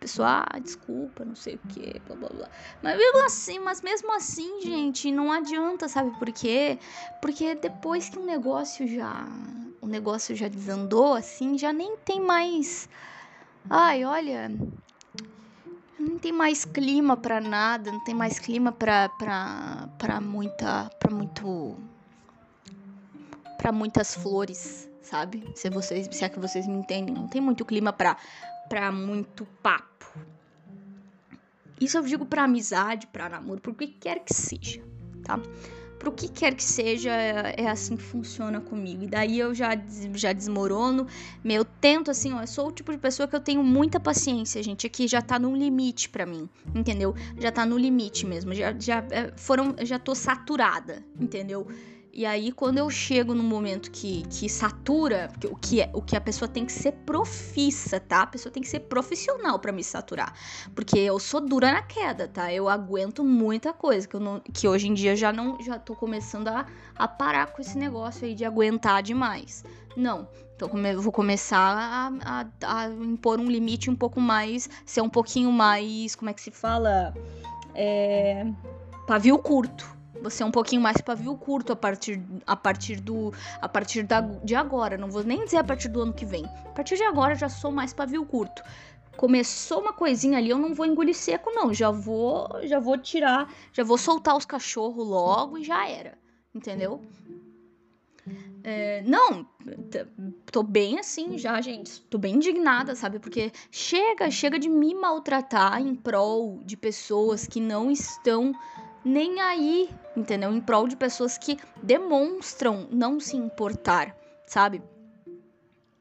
pessoa, 0.00 0.46
ah, 0.50 0.58
desculpa, 0.58 1.24
não 1.24 1.36
sei 1.36 1.56
o 1.56 1.68
que, 1.68 2.00
blá 2.06 2.16
blá 2.16 2.28
blá. 2.30 2.48
Mas 2.82 2.96
mesmo 2.96 3.24
assim, 3.24 3.58
mas 3.58 3.82
mesmo 3.82 4.12
assim, 4.14 4.62
gente, 4.62 5.12
não 5.12 5.30
adianta, 5.30 5.88
sabe 5.88 6.18
por 6.18 6.32
quê? 6.32 6.78
Porque 7.20 7.54
depois 7.54 8.08
que 8.08 8.18
um 8.18 8.24
negócio 8.24 8.88
já. 8.88 9.28
O 9.80 9.86
negócio 9.86 10.34
já 10.34 10.48
desandou, 10.48 11.14
assim, 11.14 11.56
já 11.56 11.72
nem 11.72 11.96
tem 11.98 12.20
mais. 12.20 12.88
Ai, 13.68 14.04
olha. 14.04 14.50
Não 16.00 16.18
tem 16.18 16.32
mais 16.32 16.64
clima 16.64 17.16
para 17.16 17.40
nada, 17.40 17.92
não 17.92 18.02
tem 18.02 18.14
mais 18.14 18.38
clima 18.38 18.72
pra, 18.72 19.08
pra 19.10 20.20
muita. 20.20 20.90
pra 20.98 21.14
muito. 21.14 21.76
pra 23.58 23.70
muitas 23.70 24.14
flores, 24.14 24.88
sabe? 25.02 25.44
Se 25.54 25.68
vocês, 25.68 26.08
se 26.10 26.24
é 26.24 26.28
que 26.28 26.40
vocês 26.40 26.66
me 26.66 26.74
entendem, 26.74 27.14
não 27.14 27.28
tem 27.28 27.40
muito 27.40 27.64
clima 27.64 27.92
pra, 27.92 28.16
pra 28.68 28.90
muito 28.90 29.44
papo 29.62 30.00
isso 31.80 31.96
eu 31.96 32.02
digo 32.02 32.26
para 32.26 32.44
amizade, 32.44 33.06
para 33.06 33.28
namoro, 33.28 33.60
por 33.60 33.74
que 33.74 33.86
quer 33.86 34.20
que 34.20 34.34
seja, 34.34 34.82
tá? 35.24 35.40
Pro 36.00 36.10
que 36.10 36.28
quer 36.28 36.54
que 36.54 36.64
seja, 36.64 37.10
é, 37.10 37.56
é 37.58 37.68
assim 37.68 37.94
que 37.94 38.02
funciona 38.02 38.58
comigo. 38.58 39.04
E 39.04 39.06
daí 39.06 39.38
eu 39.38 39.54
já, 39.54 39.78
já 40.14 40.32
desmorono. 40.32 41.06
Meu, 41.44 41.62
tento 41.62 42.10
assim, 42.10 42.32
ó. 42.32 42.40
Eu 42.40 42.46
sou 42.46 42.68
o 42.68 42.72
tipo 42.72 42.90
de 42.90 42.96
pessoa 42.96 43.28
que 43.28 43.36
eu 43.36 43.40
tenho 43.40 43.62
muita 43.62 44.00
paciência, 44.00 44.62
gente. 44.62 44.86
Aqui 44.86 45.06
já 45.06 45.20
tá 45.20 45.38
no 45.38 45.54
limite 45.54 46.08
para 46.08 46.24
mim, 46.24 46.48
entendeu? 46.74 47.14
Já 47.38 47.52
tá 47.52 47.66
no 47.66 47.76
limite 47.76 48.26
mesmo. 48.26 48.54
Já, 48.54 48.74
já 48.78 49.04
é, 49.10 49.30
foram. 49.36 49.76
Já 49.82 49.98
tô 49.98 50.14
saturada, 50.14 51.04
entendeu? 51.20 51.68
E 52.12 52.26
aí, 52.26 52.50
quando 52.50 52.78
eu 52.78 52.90
chego 52.90 53.34
no 53.34 53.42
momento 53.42 53.88
que, 53.90 54.22
que 54.28 54.48
satura, 54.48 55.30
o 55.48 55.56
que, 55.56 55.80
é, 55.80 55.90
o 55.94 56.02
que 56.02 56.16
a 56.16 56.20
pessoa 56.20 56.48
tem 56.48 56.66
que 56.66 56.72
ser 56.72 56.92
profissa, 56.92 58.00
tá? 58.00 58.22
A 58.22 58.26
pessoa 58.26 58.52
tem 58.52 58.62
que 58.62 58.68
ser 58.68 58.80
profissional 58.80 59.60
para 59.60 59.70
me 59.70 59.84
saturar. 59.84 60.34
Porque 60.74 60.98
eu 60.98 61.20
sou 61.20 61.40
dura 61.40 61.70
na 61.70 61.82
queda, 61.82 62.26
tá? 62.26 62.52
Eu 62.52 62.68
aguento 62.68 63.24
muita 63.24 63.72
coisa, 63.72 64.08
que, 64.08 64.16
eu 64.16 64.20
não, 64.20 64.40
que 64.40 64.66
hoje 64.66 64.88
em 64.88 64.94
dia 64.94 65.14
já 65.14 65.32
não 65.32 65.60
já 65.62 65.78
tô 65.78 65.94
começando 65.94 66.48
a, 66.48 66.66
a 66.96 67.06
parar 67.06 67.46
com 67.46 67.62
esse 67.62 67.78
negócio 67.78 68.26
aí 68.26 68.34
de 68.34 68.44
aguentar 68.44 69.02
demais. 69.02 69.64
Não. 69.96 70.26
Então 70.56 70.68
eu 70.84 71.00
vou 71.00 71.12
começar 71.12 72.10
a, 72.24 72.42
a, 72.42 72.82
a 72.82 72.88
impor 72.88 73.38
um 73.38 73.46
limite 73.46 73.88
um 73.88 73.96
pouco 73.96 74.20
mais, 74.20 74.68
ser 74.84 75.00
um 75.00 75.08
pouquinho 75.08 75.52
mais, 75.52 76.16
como 76.16 76.28
é 76.28 76.34
que 76.34 76.40
se 76.40 76.50
fala? 76.50 77.14
É, 77.72 78.44
pavio 79.06 79.38
curto 79.38 79.99
você 80.22 80.42
é 80.42 80.46
um 80.46 80.50
pouquinho 80.50 80.80
mais 80.80 81.00
pavio 81.00 81.36
curto 81.36 81.72
a 81.72 81.76
partir, 81.76 82.22
a 82.46 82.56
partir 82.56 83.00
do 83.00 83.32
a 83.60 83.68
partir 83.68 84.02
da, 84.02 84.20
de 84.20 84.54
agora. 84.54 84.96
Não 84.96 85.10
vou 85.10 85.22
nem 85.22 85.44
dizer 85.44 85.58
a 85.58 85.64
partir 85.64 85.88
do 85.88 86.02
ano 86.02 86.12
que 86.12 86.24
vem. 86.24 86.44
A 86.44 86.70
partir 86.70 86.96
de 86.96 87.02
agora 87.02 87.34
já 87.34 87.48
sou 87.48 87.70
mais 87.70 87.92
pavio 87.92 88.24
curto. 88.24 88.62
Começou 89.16 89.80
uma 89.80 89.92
coisinha 89.92 90.38
ali, 90.38 90.50
eu 90.50 90.58
não 90.58 90.74
vou 90.74 90.86
engolir 90.86 91.14
seco 91.14 91.50
não. 91.50 91.74
Já 91.74 91.90
vou, 91.90 92.48
já 92.64 92.78
vou 92.78 92.96
tirar, 92.96 93.52
já 93.72 93.84
vou 93.84 93.98
soltar 93.98 94.36
os 94.36 94.44
cachorros 94.44 95.06
logo 95.06 95.58
e 95.58 95.64
já 95.64 95.88
era. 95.88 96.18
Entendeu? 96.54 97.00
É, 98.62 99.02
não, 99.02 99.46
tô 100.52 100.62
bem 100.62 100.98
assim 100.98 101.38
já, 101.38 101.60
gente. 101.60 102.00
Tô 102.02 102.18
bem 102.18 102.36
indignada, 102.36 102.94
sabe? 102.94 103.18
Porque 103.18 103.50
chega, 103.70 104.30
chega 104.30 104.58
de 104.58 104.68
me 104.68 104.94
maltratar 104.94 105.80
em 105.80 105.94
prol 105.94 106.60
de 106.64 106.76
pessoas 106.76 107.46
que 107.46 107.60
não 107.60 107.90
estão 107.90 108.52
nem 109.04 109.40
aí, 109.40 109.88
entendeu? 110.16 110.52
Em 110.52 110.60
prol 110.60 110.88
de 110.88 110.96
pessoas 110.96 111.38
que 111.38 111.58
demonstram 111.82 112.88
não 112.90 113.20
se 113.20 113.36
importar, 113.36 114.16
sabe? 114.46 114.82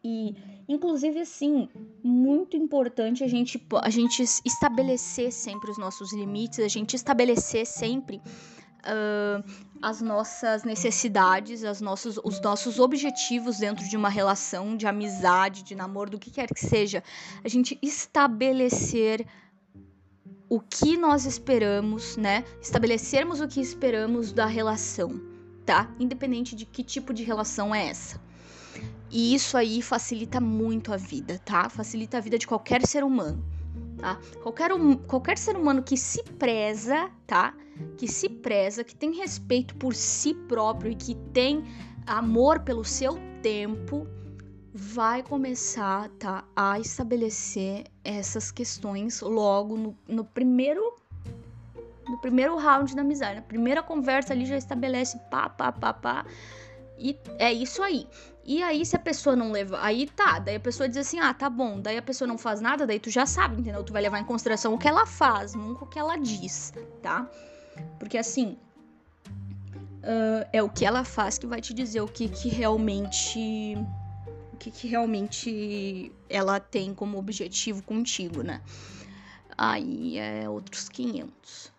E, 0.04 0.36
inclusive, 0.68 1.20
assim, 1.20 1.68
muito 2.04 2.56
importante 2.56 3.24
a 3.24 3.28
gente, 3.28 3.62
a 3.82 3.90
gente 3.90 4.24
estabelecer 4.24 5.32
sempre 5.32 5.70
os 5.70 5.78
nossos 5.78 6.14
limites, 6.14 6.60
a 6.60 6.68
gente 6.68 6.96
estabelecer 6.96 7.66
sempre 7.66 8.22
uh, 8.80 9.44
as 9.82 10.02
nossas 10.02 10.64
necessidades, 10.64 11.64
as 11.64 11.82
nossos, 11.82 12.20
os 12.24 12.42
nossos 12.42 12.80
objetivos 12.80 13.58
dentro 13.58 13.88
de 13.88 13.96
uma 13.96 14.10
relação 14.10 14.76
de 14.76 14.88
amizade, 14.88 15.64
de 15.64 15.76
namoro, 15.76 16.12
do 16.12 16.20
que 16.20 16.32
quer 16.32 16.48
que 16.48 16.66
seja. 16.66 17.04
A 17.44 17.48
gente 17.48 17.78
estabelecer 17.82 19.26
o 20.50 20.60
que 20.60 20.98
nós 20.98 21.26
esperamos, 21.26 22.18
né? 22.18 22.44
Estabelecermos 22.60 23.40
o 23.40 23.48
que 23.48 23.62
esperamos 23.62 24.34
da 24.34 24.48
relação, 24.48 25.22
tá? 25.64 25.94
Independente 26.00 26.56
de 26.56 26.66
que 26.66 26.84
tipo 26.84 27.14
de 27.14 27.24
relação 27.24 27.74
é 27.74 27.88
essa. 27.88 28.20
E 29.12 29.34
isso 29.36 29.56
aí 29.56 29.82
facilita 29.82 30.42
muito 30.42 30.92
a 30.92 30.98
vida, 30.98 31.40
tá? 31.46 31.70
Facilita 31.70 32.18
a 32.18 32.22
vida 32.22 32.38
de 32.38 32.48
qualquer 32.48 32.86
ser 32.86 33.04
humano, 33.04 33.44
tá? 33.98 34.20
Qualquer, 34.42 34.74
um, 34.74 34.96
qualquer 34.96 35.38
ser 35.38 35.56
humano 35.56 35.84
que 35.84 35.96
se 35.96 36.24
preza, 36.24 37.12
tá? 37.28 37.54
Que 37.98 38.08
se 38.08 38.28
preza, 38.28 38.84
que 38.84 38.96
tem 38.96 39.14
respeito 39.14 39.76
por 39.76 39.94
si 39.94 40.34
próprio 40.34 40.92
e 40.92 40.96
que 40.96 41.16
tem 41.32 41.64
amor 42.08 42.62
pelo 42.62 42.84
seu 42.84 43.18
tempo, 43.42 44.08
vai 44.74 45.24
começar 45.24 46.10
tá, 46.20 46.44
a 46.56 46.80
estabelecer 46.80 47.86
essas 48.04 48.52
questões 48.52 49.22
logo 49.22 49.78
no, 49.78 49.98
no 50.08 50.24
primeiro 50.24 50.96
no 52.08 52.18
primeiro 52.18 52.58
round 52.58 52.96
da 52.96 53.02
amizade. 53.02 53.36
Na 53.36 53.42
primeira 53.42 53.84
conversa 53.84 54.34
ali 54.34 54.46
já 54.46 54.58
estabelece 54.58 55.18
pá, 55.30 55.48
pá, 55.48 55.72
pá, 55.72 55.94
pá. 55.94 56.26
E 56.98 57.18
é 57.38 57.54
isso 57.54 57.82
aí. 57.84 58.08
E 58.44 58.64
aí, 58.64 58.84
se 58.84 58.96
a 58.96 59.00
pessoa 59.00 59.36
não 59.36 59.52
leva. 59.52 59.78
Aí 59.80 60.08
tá, 60.08 60.40
daí 60.40 60.56
a 60.56 60.60
pessoa 60.60 60.90
diz 60.90 60.98
assim: 60.98 61.20
ah, 61.20 61.34
tá 61.34 61.50
bom. 61.50 61.80
Daí 61.80 61.98
a 61.98 62.02
pessoa 62.02 62.28
não 62.28 62.38
faz 62.38 62.60
nada, 62.60 62.88
daí 62.88 63.00
tu 63.00 63.10
já 63.10 63.26
sabe, 63.26 63.62
entendeu? 63.62 63.84
Tu 63.84 63.94
vai 63.94 64.02
levar 64.02 64.20
em 64.20 64.26
consideração 64.26 64.74
o 64.74 64.78
que 64.78 64.88
ela 64.88 65.06
faz, 65.06 65.54
nunca 65.54 65.86
o 65.86 65.88
que 65.88 66.00
ela 66.00 66.18
diz, 66.18 66.74
tá? 67.02 67.30
Porque 68.00 68.18
assim. 68.18 68.58
Uh, 70.00 70.48
é 70.54 70.64
o 70.64 70.70
que 70.70 70.86
ela 70.86 71.04
faz 71.04 71.38
que 71.38 71.46
vai 71.46 71.60
te 71.60 71.74
dizer 71.74 72.00
o 72.00 72.08
que, 72.08 72.30
que 72.30 72.48
realmente 72.48 73.78
que, 74.60 74.70
que 74.70 74.88
realmente 74.88 76.12
ela 76.30 76.60
tem 76.60 76.94
como 76.94 77.18
objetivo 77.18 77.82
contigo, 77.84 78.44
né? 78.44 78.62
Aí 79.58 80.18
é 80.18 80.48
outros 80.50 80.88
500. 80.88 81.72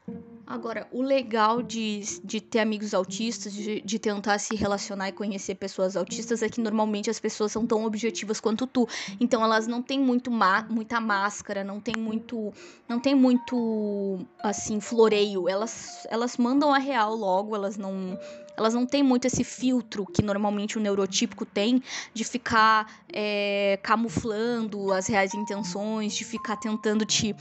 Agora, 0.46 0.88
o 0.90 1.00
legal 1.00 1.62
de, 1.62 2.00
de 2.24 2.40
ter 2.40 2.58
amigos 2.58 2.92
autistas, 2.92 3.52
de, 3.52 3.80
de, 3.80 3.98
tentar 4.00 4.36
se 4.38 4.56
relacionar 4.56 5.08
e 5.08 5.12
conhecer 5.12 5.54
pessoas 5.54 5.96
autistas, 5.96 6.42
é 6.42 6.48
que 6.48 6.60
normalmente 6.60 7.08
as 7.08 7.20
pessoas 7.20 7.52
são 7.52 7.64
tão 7.64 7.84
objetivas 7.84 8.40
quanto 8.40 8.66
tu. 8.66 8.88
Então 9.20 9.44
elas 9.44 9.68
não 9.68 9.80
têm 9.80 10.00
muito 10.00 10.28
muita 10.68 11.00
máscara, 11.00 11.62
não 11.62 11.78
tem 11.80 11.94
muito. 11.96 12.52
Não 12.88 12.98
tem 12.98 13.14
muito 13.14 14.18
assim, 14.40 14.80
floreio. 14.80 15.48
Elas, 15.48 16.04
elas 16.10 16.36
mandam 16.36 16.74
a 16.74 16.78
real 16.78 17.14
logo, 17.14 17.54
elas 17.54 17.76
não 17.76 18.18
elas 18.60 18.74
não 18.74 18.84
têm 18.84 19.02
muito 19.02 19.26
esse 19.26 19.42
filtro 19.42 20.04
que 20.04 20.22
normalmente 20.22 20.76
o 20.76 20.80
neurotípico 20.80 21.46
tem 21.46 21.82
de 22.12 22.24
ficar 22.24 23.02
é, 23.10 23.78
camuflando 23.82 24.92
as 24.92 25.06
reais 25.06 25.34
intenções, 25.34 26.14
de 26.14 26.24
ficar 26.24 26.56
tentando 26.56 27.06
te, 27.06 27.34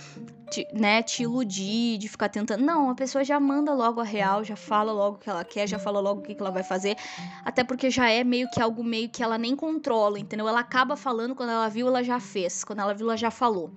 te, 0.50 0.66
né, 0.74 1.04
te 1.04 1.24
iludir, 1.24 1.98
de 1.98 2.08
ficar 2.08 2.30
tentando. 2.30 2.64
Não, 2.64 2.90
a 2.90 2.96
pessoa 2.96 3.24
já 3.24 3.38
manda 3.38 3.74
logo 3.74 4.00
a 4.00 4.04
real, 4.04 4.46
já 4.46 4.56
fala 4.56 4.94
logo 4.94 5.18
o 5.18 5.20
que 5.20 5.30
ela 5.30 5.44
quer, 5.44 5.68
já 5.68 5.78
fala 5.78 6.00
logo 6.00 6.22
o 6.22 6.24
que 6.24 6.38
ela 6.40 6.52
vai 6.52 6.64
fazer, 6.64 6.96
até 7.44 7.66
porque 7.66 7.92
já 7.92 8.10
é 8.10 8.24
meio 8.24 8.50
que 8.50 8.62
algo 8.62 8.82
meio 8.82 9.10
que 9.10 9.22
ela 9.22 9.38
nem 9.38 9.56
controla, 9.56 10.18
entendeu? 10.18 10.48
Ela 10.48 10.62
acaba 10.62 10.96
falando 10.96 11.36
quando 11.36 11.50
ela 11.50 11.68
viu, 11.68 11.88
ela 11.88 12.02
já 12.02 12.20
fez, 12.20 12.64
quando 12.64 12.80
ela 12.80 12.94
viu, 12.94 13.08
ela 13.08 13.18
já 13.18 13.30
falou. 13.30 13.70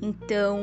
Então, 0.00 0.60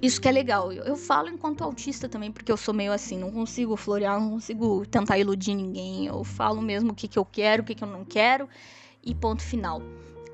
isso 0.00 0.20
que 0.20 0.28
é 0.28 0.32
legal. 0.32 0.72
Eu, 0.72 0.84
eu, 0.84 0.96
falo 0.96 1.28
enquanto 1.28 1.62
autista 1.62 2.08
também, 2.08 2.30
porque 2.30 2.50
eu 2.50 2.56
sou 2.56 2.72
meio 2.72 2.92
assim, 2.92 3.18
não 3.18 3.30
consigo 3.30 3.76
florear, 3.76 4.20
não 4.20 4.30
consigo 4.30 4.86
tentar 4.86 5.18
iludir 5.18 5.54
ninguém. 5.54 6.06
Eu 6.06 6.22
falo 6.24 6.62
mesmo 6.62 6.92
o 6.92 6.94
que, 6.94 7.08
que 7.08 7.18
eu 7.18 7.24
quero, 7.24 7.62
o 7.62 7.66
que, 7.66 7.74
que 7.74 7.82
eu 7.82 7.88
não 7.88 8.04
quero, 8.04 8.48
e 9.02 9.14
ponto 9.14 9.42
final. 9.42 9.82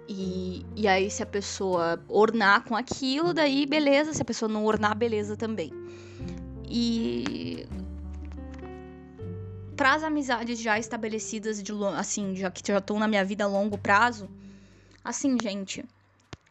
E, 0.06 0.66
e 0.76 0.86
aí, 0.86 1.10
se 1.10 1.22
a 1.22 1.26
pessoa 1.26 2.02
ornar 2.08 2.64
com 2.64 2.76
aquilo, 2.76 3.32
daí 3.32 3.64
beleza. 3.64 4.12
Se 4.12 4.20
a 4.20 4.24
pessoa 4.24 4.48
não 4.48 4.64
ornar, 4.64 4.94
beleza 4.94 5.36
também. 5.36 5.72
E 6.68 7.66
para 9.76 9.94
as 9.94 10.02
amizades 10.02 10.60
já 10.60 10.78
estabelecidas 10.78 11.62
de 11.62 11.72
assim, 11.96 12.36
já 12.36 12.50
que 12.50 12.62
já 12.66 12.78
estão 12.78 12.98
na 12.98 13.08
minha 13.08 13.24
vida 13.24 13.44
a 13.44 13.46
longo 13.46 13.76
prazo, 13.76 14.28
assim, 15.02 15.36
gente, 15.42 15.84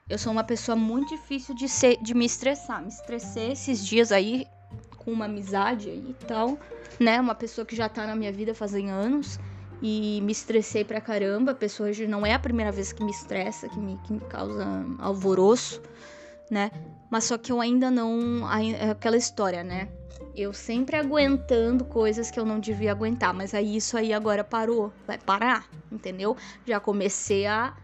eu 0.10 0.18
sou 0.18 0.32
uma 0.32 0.44
pessoa 0.44 0.76
muito 0.76 1.10
difícil 1.10 1.56
de, 1.56 1.68
ser, 1.68 1.98
de 2.02 2.14
me 2.14 2.26
estressar. 2.26 2.82
Me 2.82 2.90
estressei 2.90 3.52
esses 3.52 3.86
dias 3.86 4.12
aí 4.12 4.46
com 4.98 5.12
uma 5.12 5.26
amizade 5.26 5.90
e 5.90 6.16
tal, 6.28 6.58
né? 7.00 7.20
Uma 7.20 7.36
pessoa 7.36 7.66
que 7.66 7.76
já 7.76 7.88
tá 7.88 8.06
na 8.06 8.16
minha 8.16 8.32
vida 8.32 8.54
fazem 8.54 8.92
anos 8.92 9.40
e 9.82 10.22
me 10.22 10.32
estressei 10.32 10.84
pra 10.84 11.00
caramba. 11.00 11.52
A 11.52 11.56
pessoa 11.56 11.90
hoje 11.90 12.06
não 12.06 12.26
é 12.26 12.34
a 12.34 12.40
primeira 12.40 12.72
vez 12.72 12.92
que 12.92 13.04
me 13.04 13.12
estressa, 13.12 13.68
que 13.70 13.80
me, 13.80 13.98
que 14.04 14.14
me 14.14 14.20
causa 14.22 14.66
alvoroço, 15.00 15.82
né? 16.50 16.70
Mas 17.10 17.26
só 17.26 17.38
que 17.38 17.52
eu 17.52 17.62
ainda 17.62 17.90
não. 17.90 18.50
É 18.52 18.90
aquela 18.90 19.18
história, 19.18 19.64
né? 19.64 19.90
Eu 20.36 20.52
sempre 20.52 20.96
aguentando 20.96 21.86
coisas 21.86 22.32
que 22.32 22.40
eu 22.40 22.46
não 22.46 22.60
devia 22.60 22.92
aguentar, 22.92 23.34
mas 23.34 23.54
aí 23.54 23.76
isso 23.76 23.98
aí 23.98 24.12
agora 24.12 24.44
parou. 24.44 24.92
Vai 25.06 25.18
parar, 25.18 25.68
entendeu? 25.92 26.36
Já 26.66 26.80
comecei 26.80 27.46
a 27.46 27.76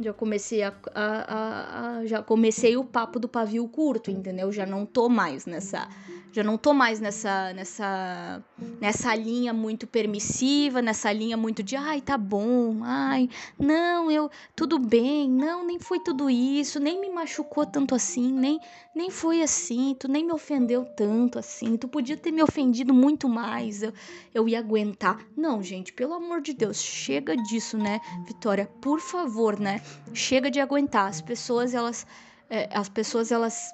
já 0.00 0.12
comecei 0.12 0.62
a, 0.62 0.72
a, 0.94 1.02
a, 1.04 1.98
a, 1.98 2.06
já 2.06 2.22
comecei 2.22 2.76
o 2.76 2.84
papo 2.84 3.18
do 3.18 3.28
pavio 3.28 3.66
curto, 3.68 4.10
entendeu? 4.10 4.52
Já 4.52 4.64
não 4.64 4.86
tô 4.86 5.08
mais 5.08 5.46
nessa 5.46 5.88
já 6.32 6.42
não 6.42 6.58
tô 6.58 6.72
mais 6.74 7.00
nessa 7.00 7.52
nessa 7.52 8.42
nessa 8.80 9.14
linha 9.14 9.52
muito 9.52 9.86
permissiva, 9.86 10.82
nessa 10.82 11.12
linha 11.12 11.36
muito 11.36 11.62
de 11.62 11.76
ai, 11.76 12.00
tá 12.00 12.18
bom. 12.18 12.80
Ai, 12.82 13.28
não, 13.58 14.10
eu 14.10 14.30
tudo 14.54 14.78
bem. 14.78 15.30
Não, 15.30 15.66
nem 15.66 15.78
foi 15.78 16.00
tudo 16.00 16.28
isso, 16.28 16.78
nem 16.78 17.00
me 17.00 17.08
machucou 17.10 17.64
tanto 17.64 17.94
assim, 17.94 18.32
nem 18.32 18.60
nem 18.94 19.10
foi 19.10 19.42
assim, 19.42 19.94
tu 19.98 20.08
nem 20.08 20.24
me 20.24 20.32
ofendeu 20.32 20.84
tanto 20.84 21.38
assim. 21.38 21.76
Tu 21.76 21.88
podia 21.88 22.16
ter 22.16 22.32
me 22.32 22.42
ofendido 22.42 22.92
muito 22.92 23.28
mais. 23.28 23.82
Eu, 23.82 23.92
eu 24.34 24.48
ia 24.48 24.58
aguentar. 24.58 25.18
Não, 25.36 25.62
gente, 25.62 25.92
pelo 25.92 26.14
amor 26.14 26.40
de 26.40 26.52
Deus, 26.52 26.78
chega 26.82 27.36
disso, 27.36 27.78
né? 27.78 28.00
Vitória, 28.26 28.66
por 28.80 29.00
favor, 29.00 29.58
né? 29.58 29.80
Chega 30.12 30.50
de 30.50 30.60
aguentar. 30.60 31.08
As 31.08 31.20
pessoas 31.20 31.74
elas 31.74 32.06
é, 32.50 32.68
as 32.72 32.88
pessoas 32.88 33.30
elas 33.30 33.72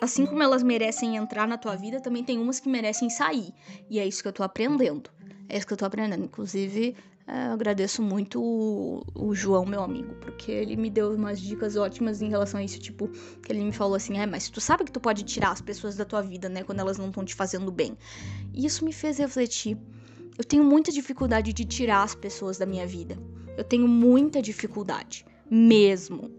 assim 0.00 0.26
como 0.26 0.42
elas 0.42 0.62
merecem 0.62 1.16
entrar 1.16 1.46
na 1.46 1.58
tua 1.58 1.76
vida, 1.76 2.00
também 2.00 2.24
tem 2.24 2.38
umas 2.38 2.60
que 2.60 2.68
merecem 2.68 3.08
sair. 3.10 3.52
E 3.88 3.98
é 3.98 4.06
isso 4.06 4.22
que 4.22 4.28
eu 4.28 4.32
tô 4.32 4.42
aprendendo. 4.42 5.10
É 5.48 5.56
isso 5.56 5.66
que 5.66 5.72
eu 5.72 5.76
tô 5.76 5.84
aprendendo. 5.84 6.24
Inclusive, 6.24 6.94
é, 7.26 7.48
eu 7.48 7.52
agradeço 7.52 8.02
muito 8.02 8.42
o, 8.42 9.02
o, 9.14 9.34
João, 9.34 9.66
meu 9.66 9.82
amigo, 9.82 10.14
porque 10.14 10.50
ele 10.50 10.76
me 10.76 10.88
deu 10.88 11.12
umas 11.12 11.38
dicas 11.38 11.76
ótimas 11.76 12.22
em 12.22 12.28
relação 12.30 12.58
a 12.58 12.64
isso. 12.64 12.78
Tipo, 12.78 13.08
que 13.42 13.52
ele 13.52 13.62
me 13.62 13.72
falou 13.72 13.94
assim: 13.94 14.18
é, 14.18 14.26
mas 14.26 14.48
tu 14.48 14.60
sabe 14.60 14.84
que 14.84 14.92
tu 14.92 14.98
pode 14.98 15.22
tirar 15.24 15.50
as 15.50 15.60
pessoas 15.60 15.94
da 15.94 16.06
tua 16.06 16.22
vida, 16.22 16.48
né, 16.48 16.62
quando 16.62 16.80
elas 16.80 16.96
não 16.96 17.08
estão 17.08 17.24
te 17.24 17.34
fazendo 17.34 17.70
bem. 17.70 17.96
E 18.54 18.64
isso 18.64 18.82
me 18.84 18.92
fez 18.92 19.18
refletir. 19.18 19.76
Eu 20.38 20.44
tenho 20.44 20.64
muita 20.64 20.90
dificuldade 20.90 21.52
de 21.52 21.64
tirar 21.64 22.02
as 22.02 22.14
pessoas 22.14 22.56
da 22.56 22.64
minha 22.64 22.86
vida. 22.86 23.18
Eu 23.56 23.64
tenho 23.64 23.86
muita 23.86 24.40
dificuldade. 24.40 25.26
Mesmo. 25.50 26.30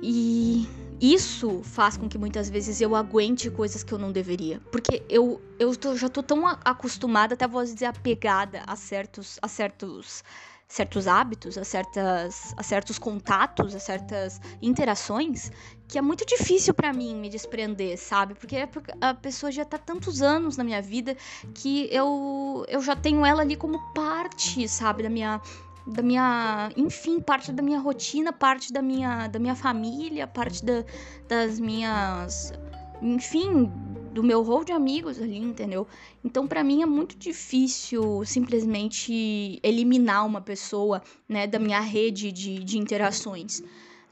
E 0.00 0.66
isso 1.00 1.62
faz 1.62 1.96
com 1.96 2.08
que 2.08 2.16
muitas 2.16 2.48
vezes 2.48 2.80
eu 2.80 2.94
aguente 2.94 3.50
coisas 3.50 3.82
que 3.82 3.92
eu 3.92 3.98
não 3.98 4.12
deveria. 4.12 4.60
Porque 4.70 5.02
eu, 5.08 5.40
eu 5.58 5.74
tô, 5.76 5.96
já 5.96 6.08
tô 6.08 6.22
tão 6.22 6.46
acostumada, 6.46 7.34
até 7.34 7.46
vou 7.46 7.62
dizer 7.62 7.86
apegada 7.86 8.62
a 8.66 8.76
certos, 8.76 9.38
a 9.42 9.48
certos, 9.48 10.22
certos 10.68 11.06
hábitos, 11.06 11.58
a, 11.58 11.64
certas, 11.64 12.54
a 12.56 12.62
certos 12.62 12.98
contatos, 12.98 13.74
a 13.74 13.80
certas 13.80 14.40
interações, 14.62 15.50
que 15.88 15.98
é 15.98 16.02
muito 16.02 16.24
difícil 16.24 16.72
para 16.72 16.92
mim 16.92 17.14
me 17.14 17.28
desprender, 17.28 17.98
sabe? 17.98 18.34
Porque 18.34 18.56
a 19.00 19.14
pessoa 19.14 19.52
já 19.52 19.64
tá 19.64 19.78
tantos 19.78 20.22
anos 20.22 20.56
na 20.56 20.64
minha 20.64 20.80
vida 20.80 21.16
que 21.54 21.88
eu, 21.92 22.64
eu 22.68 22.80
já 22.80 22.96
tenho 22.96 23.26
ela 23.26 23.42
ali 23.42 23.56
como 23.56 23.78
parte, 23.92 24.66
sabe? 24.68 25.02
Da 25.02 25.10
minha 25.10 25.40
da 25.86 26.02
minha, 26.02 26.70
enfim, 26.76 27.20
parte 27.20 27.52
da 27.52 27.62
minha 27.62 27.78
rotina, 27.78 28.32
parte 28.32 28.72
da 28.72 28.80
minha, 28.80 29.28
da 29.28 29.38
minha 29.38 29.54
família, 29.54 30.26
parte 30.26 30.64
da, 30.64 30.84
das 31.28 31.60
minhas, 31.60 32.52
enfim, 33.02 33.70
do 34.12 34.22
meu 34.22 34.42
rol 34.42 34.64
de 34.64 34.72
amigos 34.72 35.20
ali, 35.20 35.36
entendeu? 35.36 35.86
Então, 36.24 36.46
para 36.46 36.64
mim 36.64 36.82
é 36.82 36.86
muito 36.86 37.16
difícil 37.16 38.24
simplesmente 38.24 39.60
eliminar 39.62 40.24
uma 40.24 40.40
pessoa, 40.40 41.02
né, 41.28 41.46
da 41.46 41.58
minha 41.58 41.80
rede 41.80 42.32
de, 42.32 42.62
de 42.62 42.78
interações. 42.78 43.62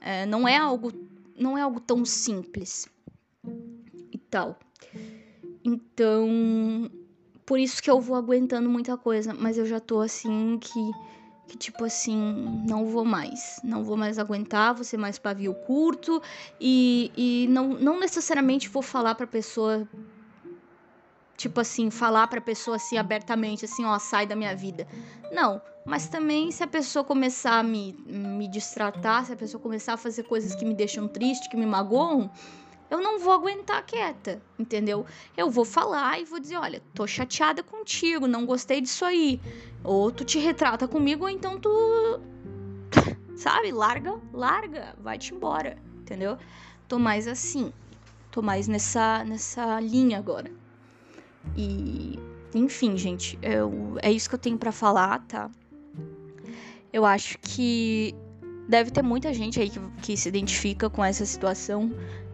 É, 0.01 0.27
não 0.27 0.47
é 0.47 0.57
algo, 0.57 0.93
não 1.39 1.57
é 1.57 1.63
algo 1.63 1.81
tão 1.81 2.05
simples 2.05 2.87
e 4.11 4.19
tal. 4.19 4.59
Então, 5.65 6.91
por 7.47 7.59
isso 7.59 7.83
que 7.83 7.91
eu 7.91 8.01
vou 8.01 8.17
aguentando 8.17 8.69
muita 8.69 8.97
coisa, 8.97 9.33
mas 9.33 9.57
eu 9.57 9.65
já 9.65 9.79
tô 9.79 10.01
assim 10.01 10.59
que 10.61 10.91
que 11.53 11.59
tipo 11.59 11.85
assim, 11.85 12.17
não 12.67 12.87
vou 12.87 13.05
mais, 13.05 13.61
não 13.63 13.85
vou 13.85 13.95
mais 13.95 14.19
aguentar, 14.19 14.73
vou 14.73 14.85
ser 14.85 14.97
mais 14.97 15.19
pavio 15.19 15.53
curto 15.53 16.23
e, 16.59 17.13
e 17.15 17.47
não, 17.51 17.69
não 17.75 18.01
necessariamente 18.01 18.71
vou 18.71 18.81
falar 18.81 19.15
pra 19.15 19.27
pessoa, 19.27 19.87
tipo 21.37 21.61
assim, 21.61 21.91
falar 21.91 22.27
pra 22.27 22.41
pessoa 22.41 22.77
assim 22.77 22.97
abertamente, 22.97 23.67
assim, 23.67 23.85
ó, 23.85 23.99
sai 23.99 24.27
da 24.27 24.35
minha 24.35 24.57
vida. 24.57 24.89
Não, 25.31 25.61
mas 25.85 26.09
também 26.09 26.51
se 26.51 26.65
a 26.65 26.67
pessoa 26.67 27.05
começar 27.05 27.59
a 27.59 27.63
me, 27.63 27.93
me 28.07 28.49
distratar, 28.49 29.27
se 29.27 29.35
a 29.35 29.37
pessoa 29.37 29.63
começar 29.63 29.93
a 29.93 29.99
fazer 29.99 30.23
coisas 30.23 30.55
que 30.55 30.65
me 30.65 30.73
deixam 30.73 31.07
triste, 31.07 31.51
que 31.51 31.57
me 31.57 31.67
magoam, 31.67 32.31
eu 32.93 33.01
não 33.01 33.19
vou 33.19 33.33
aguentar 33.33 33.87
quieta, 33.87 34.43
entendeu? 34.59 35.07
Eu 35.35 35.51
vou 35.51 35.65
falar 35.65 36.21
e 36.21 36.27
vou 36.27 36.39
dizer, 36.39 36.59
olha, 36.59 36.83
tô 36.93 37.07
chateada 37.07 37.63
contigo, 37.63 38.27
não 38.27 38.45
gostei 38.45 38.83
disso 38.83 39.07
aí. 39.07 39.41
Ou 39.83 40.13
tu 40.13 40.27
te 40.27 40.39
retrata 40.39 40.87
comigo, 40.87 41.25
ou 41.25 41.31
então 41.31 41.59
tu. 41.59 41.71
Sabe? 43.35 43.73
Larga, 43.73 44.21
larga, 44.31 44.95
vai-te 45.01 45.33
embora, 45.33 45.79
entendeu? 46.03 46.37
Tô 46.87 46.99
mais 46.99 47.27
assim. 47.27 47.73
Tô 48.31 48.43
mais 48.43 48.69
nessa, 48.69 49.25
nessa 49.25 49.81
linha 49.81 50.19
agora. 50.19 50.51
E. 51.57 52.19
Enfim, 52.55 52.99
gente, 52.99 53.39
eu, 53.41 53.97
é 54.03 54.13
isso 54.13 54.29
que 54.29 54.35
eu 54.35 54.39
tenho 54.39 54.59
para 54.59 54.71
falar, 54.71 55.25
tá? 55.27 55.51
Eu 56.93 57.07
acho 57.07 57.39
que 57.39 58.15
deve 58.69 58.91
ter 58.91 59.03
muita 59.03 59.33
gente 59.33 59.59
aí 59.59 59.71
que, 59.71 59.81
que 60.03 60.15
se 60.15 60.29
identifica 60.29 60.91
com 60.91 61.03
essa 61.03 61.25
situação 61.25 61.91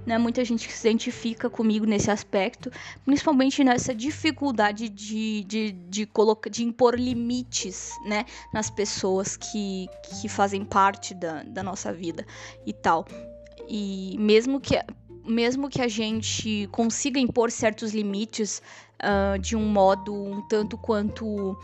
né? 0.09 0.17
Muita 0.17 0.43
gente 0.43 0.67
que 0.67 0.73
se 0.73 0.89
identifica 0.89 1.51
comigo 1.51 1.85
nesse 1.85 2.11
aspecto, 2.11 2.73
principalmente 3.05 3.63
nessa 3.63 3.95
dificuldade 3.95 4.89
de, 4.89 5.45
de, 5.45 5.73
de, 5.73 6.07
colocar, 6.07 6.49
de 6.49 6.65
impor 6.65 6.99
limites, 6.99 7.93
né? 8.07 8.25
Nas 8.53 8.71
pessoas 8.71 9.37
que, 9.37 9.87
que 10.19 10.27
fazem 10.27 10.65
parte 10.65 11.15
da, 11.15 11.43
da 11.43 11.63
nossa 11.63 11.93
vida 11.93 12.27
e 12.67 12.73
tal. 12.73 13.05
E 13.69 14.17
mesmo 14.19 14.59
que 14.59 14.83
mesmo 15.27 15.69
que 15.69 15.83
a 15.83 15.89
gente 15.89 16.67
consiga 16.73 17.21
impor 17.21 17.51
certos 17.51 17.93
limites 17.93 18.63
uh, 19.03 19.39
de 19.39 19.55
um 19.55 19.69
modo 19.69 20.15
um 20.15 20.41
tanto 20.49 20.79
quanto 20.79 21.55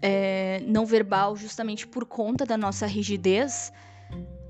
é, 0.00 0.62
não 0.66 0.86
verbal, 0.86 1.36
justamente 1.36 1.86
por 1.86 2.06
conta 2.06 2.46
da 2.46 2.56
nossa 2.56 2.86
rigidez, 2.86 3.70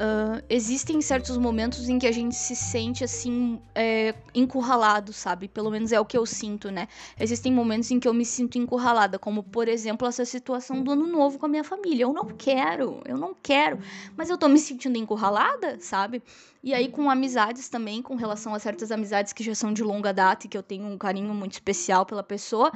Uh, 0.00 0.42
existem 0.48 0.98
certos 1.02 1.36
momentos 1.36 1.86
em 1.86 1.98
que 1.98 2.06
a 2.06 2.12
gente 2.12 2.34
se 2.34 2.56
sente 2.56 3.04
assim 3.04 3.60
é, 3.74 4.14
encurralado, 4.34 5.12
sabe? 5.12 5.46
Pelo 5.46 5.70
menos 5.70 5.92
é 5.92 6.00
o 6.00 6.06
que 6.06 6.16
eu 6.16 6.24
sinto, 6.24 6.70
né? 6.70 6.88
Existem 7.18 7.52
momentos 7.52 7.90
em 7.90 8.00
que 8.00 8.08
eu 8.08 8.14
me 8.14 8.24
sinto 8.24 8.56
encurralada, 8.56 9.18
como 9.18 9.42
por 9.42 9.68
exemplo 9.68 10.08
essa 10.08 10.24
situação 10.24 10.82
do 10.82 10.92
ano 10.92 11.06
novo 11.06 11.38
com 11.38 11.44
a 11.44 11.48
minha 11.50 11.62
família. 11.62 12.04
Eu 12.04 12.14
não 12.14 12.24
quero, 12.24 13.02
eu 13.04 13.18
não 13.18 13.36
quero, 13.42 13.78
mas 14.16 14.30
eu 14.30 14.38
tô 14.38 14.48
me 14.48 14.58
sentindo 14.58 14.96
encurralada, 14.96 15.78
sabe? 15.80 16.22
E 16.64 16.72
aí 16.72 16.88
com 16.88 17.10
amizades 17.10 17.68
também, 17.68 18.00
com 18.00 18.14
relação 18.14 18.54
a 18.54 18.58
certas 18.58 18.90
amizades 18.90 19.34
que 19.34 19.44
já 19.44 19.54
são 19.54 19.70
de 19.70 19.82
longa 19.82 20.14
data 20.14 20.46
e 20.46 20.48
que 20.48 20.56
eu 20.56 20.62
tenho 20.62 20.86
um 20.86 20.96
carinho 20.96 21.34
muito 21.34 21.52
especial 21.52 22.06
pela 22.06 22.22
pessoa 22.22 22.72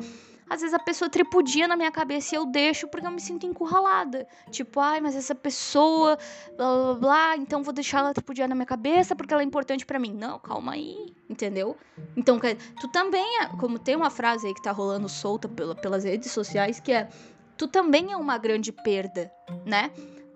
às 0.48 0.61
vezes 0.61 0.74
a 0.74 0.78
pessoa 0.78 1.09
tripudia 1.09 1.66
na 1.66 1.76
minha 1.76 1.90
cabeça 1.90 2.35
e 2.35 2.38
eu 2.38 2.44
deixo 2.44 2.87
porque 2.88 3.07
eu 3.07 3.11
me 3.11 3.20
sinto 3.20 3.46
encurralada. 3.46 4.26
Tipo, 4.50 4.80
ai, 4.80 5.00
mas 5.00 5.16
essa 5.16 5.35
pessoa, 5.35 6.18
blá 6.57 6.85
blá 6.85 6.94
blá, 6.94 7.37
então 7.37 7.62
vou 7.62 7.72
deixar 7.72 8.00
ela 8.00 8.12
tripudiar 8.12 8.48
na 8.48 8.54
minha 8.54 8.66
cabeça 8.66 9.16
porque 9.16 9.33
ela 9.33 9.42
é 9.42 9.46
importante 9.46 9.87
para 9.87 9.98
mim. 9.98 10.12
Não, 10.12 10.38
calma 10.38 10.72
aí, 10.72 11.14
entendeu? 11.28 11.76
Então, 12.16 12.38
tu 12.80 12.88
também 12.88 13.40
é, 13.40 13.46
como 13.59 13.78
tem 13.78 13.96
uma 13.96 14.11
frase 14.11 14.46
aí 14.46 14.54
que 14.54 14.62
tá 14.62 14.70
rolando 14.70 15.09
solta 15.09 15.48
pela, 15.48 15.74
pelas 15.74 16.04
redes 16.04 16.30
sociais 16.30 16.78
que 16.78 16.92
é: 16.92 17.09
tu 17.57 17.66
também 17.66 18.12
é 18.12 18.16
uma 18.16 18.37
grande 18.37 18.70
perda, 18.70 19.33
né? 19.64 19.90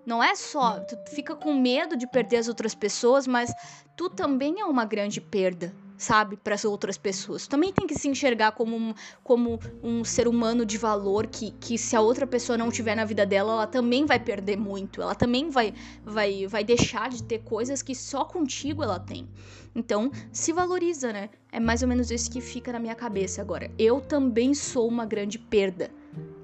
Não 0.05 0.23
é 0.23 0.33
só, 0.33 0.79
tu 0.79 0.97
fica 1.11 1.35
com 1.35 1.53
medo 1.53 1.95
de 1.95 2.07
perder 2.07 2.37
as 2.37 2.47
outras 2.47 2.73
pessoas, 2.73 3.27
mas 3.27 3.53
tu 3.95 4.09
também 4.09 4.59
é 4.59 4.65
uma 4.65 4.83
grande 4.83 5.21
perda 5.21 5.71
sabe, 5.99 6.35
para 6.37 6.55
as 6.55 6.65
outras 6.65 6.97
pessoas. 6.97 7.45
Também 7.45 7.71
tem 7.71 7.85
que 7.85 7.93
se 7.93 8.07
enxergar 8.07 8.53
como 8.53 8.75
um, 8.75 8.93
como 9.23 9.59
um 9.83 10.03
ser 10.03 10.27
humano 10.27 10.65
de 10.65 10.77
valor 10.77 11.27
que, 11.27 11.51
que 11.51 11.77
se 11.77 11.95
a 11.95 12.01
outra 12.01 12.25
pessoa 12.25 12.57
não 12.57 12.71
tiver 12.71 12.95
na 12.95 13.05
vida 13.05 13.23
dela, 13.25 13.53
ela 13.53 13.67
também 13.67 14.05
vai 14.05 14.19
perder 14.19 14.57
muito. 14.57 15.01
Ela 15.01 15.13
também 15.13 15.51
vai, 15.51 15.73
vai, 16.03 16.47
vai 16.47 16.63
deixar 16.63 17.09
de 17.09 17.21
ter 17.21 17.39
coisas 17.39 17.83
que 17.83 17.93
só 17.93 18.25
contigo 18.25 18.81
ela 18.81 18.99
tem. 18.99 19.29
Então, 19.75 20.11
se 20.31 20.51
valoriza, 20.51 21.13
né? 21.13 21.29
É 21.51 21.59
mais 21.59 21.83
ou 21.83 21.87
menos 21.87 22.09
isso 22.09 22.31
que 22.31 22.41
fica 22.41 22.71
na 22.71 22.79
minha 22.79 22.95
cabeça 22.95 23.41
agora. 23.41 23.69
Eu 23.77 24.01
também 24.01 24.53
sou 24.53 24.87
uma 24.87 25.05
grande 25.05 25.37
perda, 25.37 25.91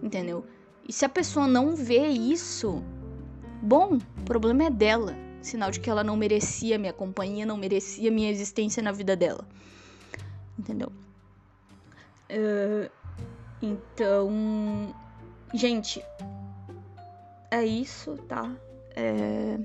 entendeu? 0.04 0.46
E 0.88 0.94
se 0.94 1.04
a 1.04 1.10
pessoa 1.10 1.48
não 1.48 1.76
vê 1.76 2.08
isso, 2.08 2.84
Bom, 3.66 3.98
o 3.98 4.22
problema 4.26 4.66
é 4.66 4.70
dela. 4.70 5.16
Sinal 5.46 5.70
de 5.70 5.80
que 5.80 5.90
ela 5.90 6.04
não 6.04 6.18
merecia 6.18 6.78
minha 6.80 6.92
companhia, 6.92 7.46
não 7.46 7.56
merecia 7.56 8.10
minha 8.10 8.32
existência 8.32 8.82
na 8.82 8.92
vida 8.92 9.16
dela. 9.16 9.48
Entendeu? 10.58 10.92
Uh, 12.32 12.90
então, 13.62 14.96
gente, 15.54 16.04
é 17.52 17.64
isso, 17.64 18.18
tá? 18.28 18.52
É... 18.96 19.60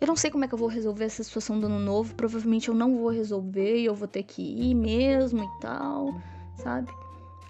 Eu 0.00 0.06
não 0.06 0.14
sei 0.14 0.30
como 0.30 0.44
é 0.44 0.48
que 0.48 0.54
eu 0.54 0.58
vou 0.58 0.68
resolver 0.68 1.06
essa 1.06 1.24
situação 1.24 1.58
do 1.58 1.66
ano 1.66 1.80
novo. 1.80 2.14
Provavelmente 2.14 2.68
eu 2.68 2.74
não 2.74 2.96
vou 2.96 3.10
resolver 3.10 3.78
e 3.78 3.86
eu 3.86 3.94
vou 3.94 4.06
ter 4.06 4.22
que 4.22 4.42
ir 4.42 4.74
mesmo 4.74 5.42
e 5.42 5.60
tal, 5.60 6.14
sabe? 6.62 6.92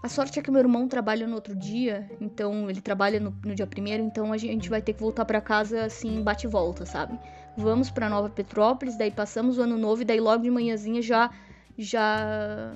A 0.03 0.09
sorte 0.09 0.39
é 0.39 0.43
que 0.43 0.51
meu 0.51 0.61
irmão 0.61 0.87
trabalha 0.87 1.27
no 1.27 1.35
outro 1.35 1.55
dia, 1.55 2.09
então 2.21 2.71
ele 2.71 2.81
trabalha 2.81 3.19
no, 3.19 3.35
no 3.45 3.55
dia 3.55 3.67
primeiro, 3.67 4.03
então 4.03 4.33
a 4.33 4.37
gente 4.37 4.69
vai 4.69 4.81
ter 4.81 4.93
que 4.93 5.01
voltar 5.01 5.25
para 5.25 5.41
casa 5.41 5.85
assim, 5.85 6.23
bate 6.23 6.47
e 6.47 6.51
volta, 6.51 6.87
sabe? 6.87 7.19
Vamos 7.57 7.91
para 7.91 8.09
Nova 8.09 8.29
Petrópolis, 8.29 8.97
daí 8.97 9.11
passamos 9.11 9.59
o 9.59 9.63
ano 9.63 9.77
novo 9.77 10.03
e 10.03 10.05
daí 10.05 10.21
logo 10.21 10.43
de 10.43 10.51
manhãzinha 10.51 11.03
já 11.03 11.31
já 11.79 12.73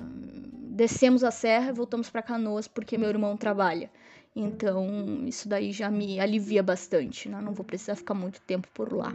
descemos 0.53 1.23
a 1.23 1.31
serra 1.31 1.69
e 1.69 1.73
voltamos 1.73 2.09
para 2.09 2.21
Canoas 2.21 2.67
porque 2.67 2.97
meu 2.97 3.09
irmão 3.09 3.37
trabalha. 3.37 3.89
Então, 4.35 5.25
isso 5.25 5.49
daí 5.49 5.71
já 5.71 5.89
me 5.89 6.19
alivia 6.19 6.63
bastante, 6.63 7.27
né? 7.27 7.41
Não 7.41 7.53
vou 7.53 7.65
precisar 7.65 7.95
ficar 7.95 8.13
muito 8.13 8.39
tempo 8.41 8.67
por 8.73 8.93
lá. 8.93 9.13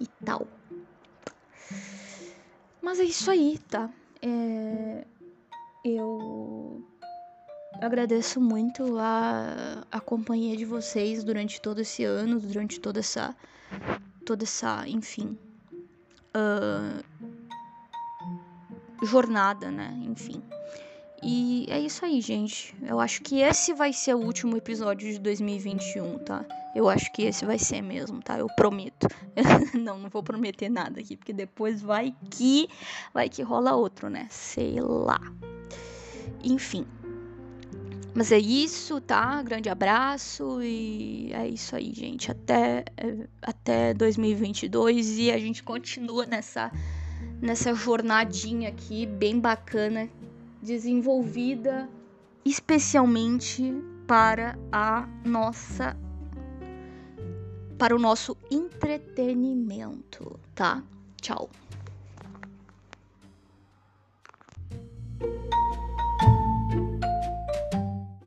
E 0.00 0.06
tal. 0.24 0.46
Mas 2.80 3.00
é 3.00 3.04
isso 3.04 3.30
aí, 3.30 3.58
tá? 3.68 3.90
É... 4.22 5.04
Eu 5.88 6.84
agradeço 7.80 8.40
muito 8.40 8.98
a, 8.98 9.86
a 9.92 10.00
companhia 10.00 10.56
de 10.56 10.64
vocês 10.64 11.22
durante 11.22 11.60
todo 11.60 11.80
esse 11.80 12.02
ano, 12.02 12.40
durante 12.40 12.80
toda 12.80 12.98
essa. 12.98 13.36
toda 14.24 14.42
essa, 14.42 14.82
enfim. 14.88 15.38
Uh, 16.34 17.04
jornada, 19.06 19.70
né? 19.70 19.96
Enfim. 20.02 20.42
E 21.22 21.66
é 21.68 21.78
isso 21.78 22.04
aí, 22.04 22.20
gente. 22.20 22.74
Eu 22.82 22.98
acho 22.98 23.22
que 23.22 23.40
esse 23.40 23.72
vai 23.72 23.92
ser 23.92 24.14
o 24.14 24.18
último 24.18 24.56
episódio 24.56 25.08
de 25.12 25.20
2021, 25.20 26.18
tá? 26.18 26.44
Eu 26.76 26.90
acho 26.90 27.10
que 27.10 27.22
esse 27.22 27.46
vai 27.46 27.58
ser 27.58 27.80
mesmo, 27.80 28.20
tá? 28.20 28.38
Eu 28.38 28.48
prometo. 28.48 29.08
não, 29.72 29.98
não 29.98 30.10
vou 30.10 30.22
prometer 30.22 30.68
nada 30.68 31.00
aqui, 31.00 31.16
porque 31.16 31.32
depois 31.32 31.80
vai 31.80 32.14
que 32.30 32.68
vai 33.14 33.30
que 33.30 33.40
rola 33.42 33.74
outro, 33.74 34.10
né? 34.10 34.26
Sei 34.28 34.78
lá. 34.78 35.18
Enfim. 36.44 36.86
Mas 38.14 38.30
é 38.30 38.38
isso, 38.38 39.00
tá? 39.00 39.42
Grande 39.42 39.70
abraço 39.70 40.62
e 40.62 41.32
é 41.32 41.48
isso 41.48 41.74
aí, 41.74 41.94
gente. 41.94 42.30
Até 42.30 42.84
até 43.40 43.94
2022 43.94 45.18
e 45.18 45.32
a 45.32 45.38
gente 45.38 45.62
continua 45.62 46.26
nessa 46.26 46.70
nessa 47.40 47.74
jornadinha 47.74 48.68
aqui 48.68 49.06
bem 49.06 49.40
bacana 49.40 50.10
desenvolvida 50.62 51.88
especialmente 52.44 53.72
para 54.06 54.58
a 54.70 55.08
nossa 55.24 55.96
para 57.78 57.94
o 57.94 57.98
nosso 57.98 58.36
entretenimento, 58.50 60.38
tá? 60.54 60.82
Tchau. 61.20 61.50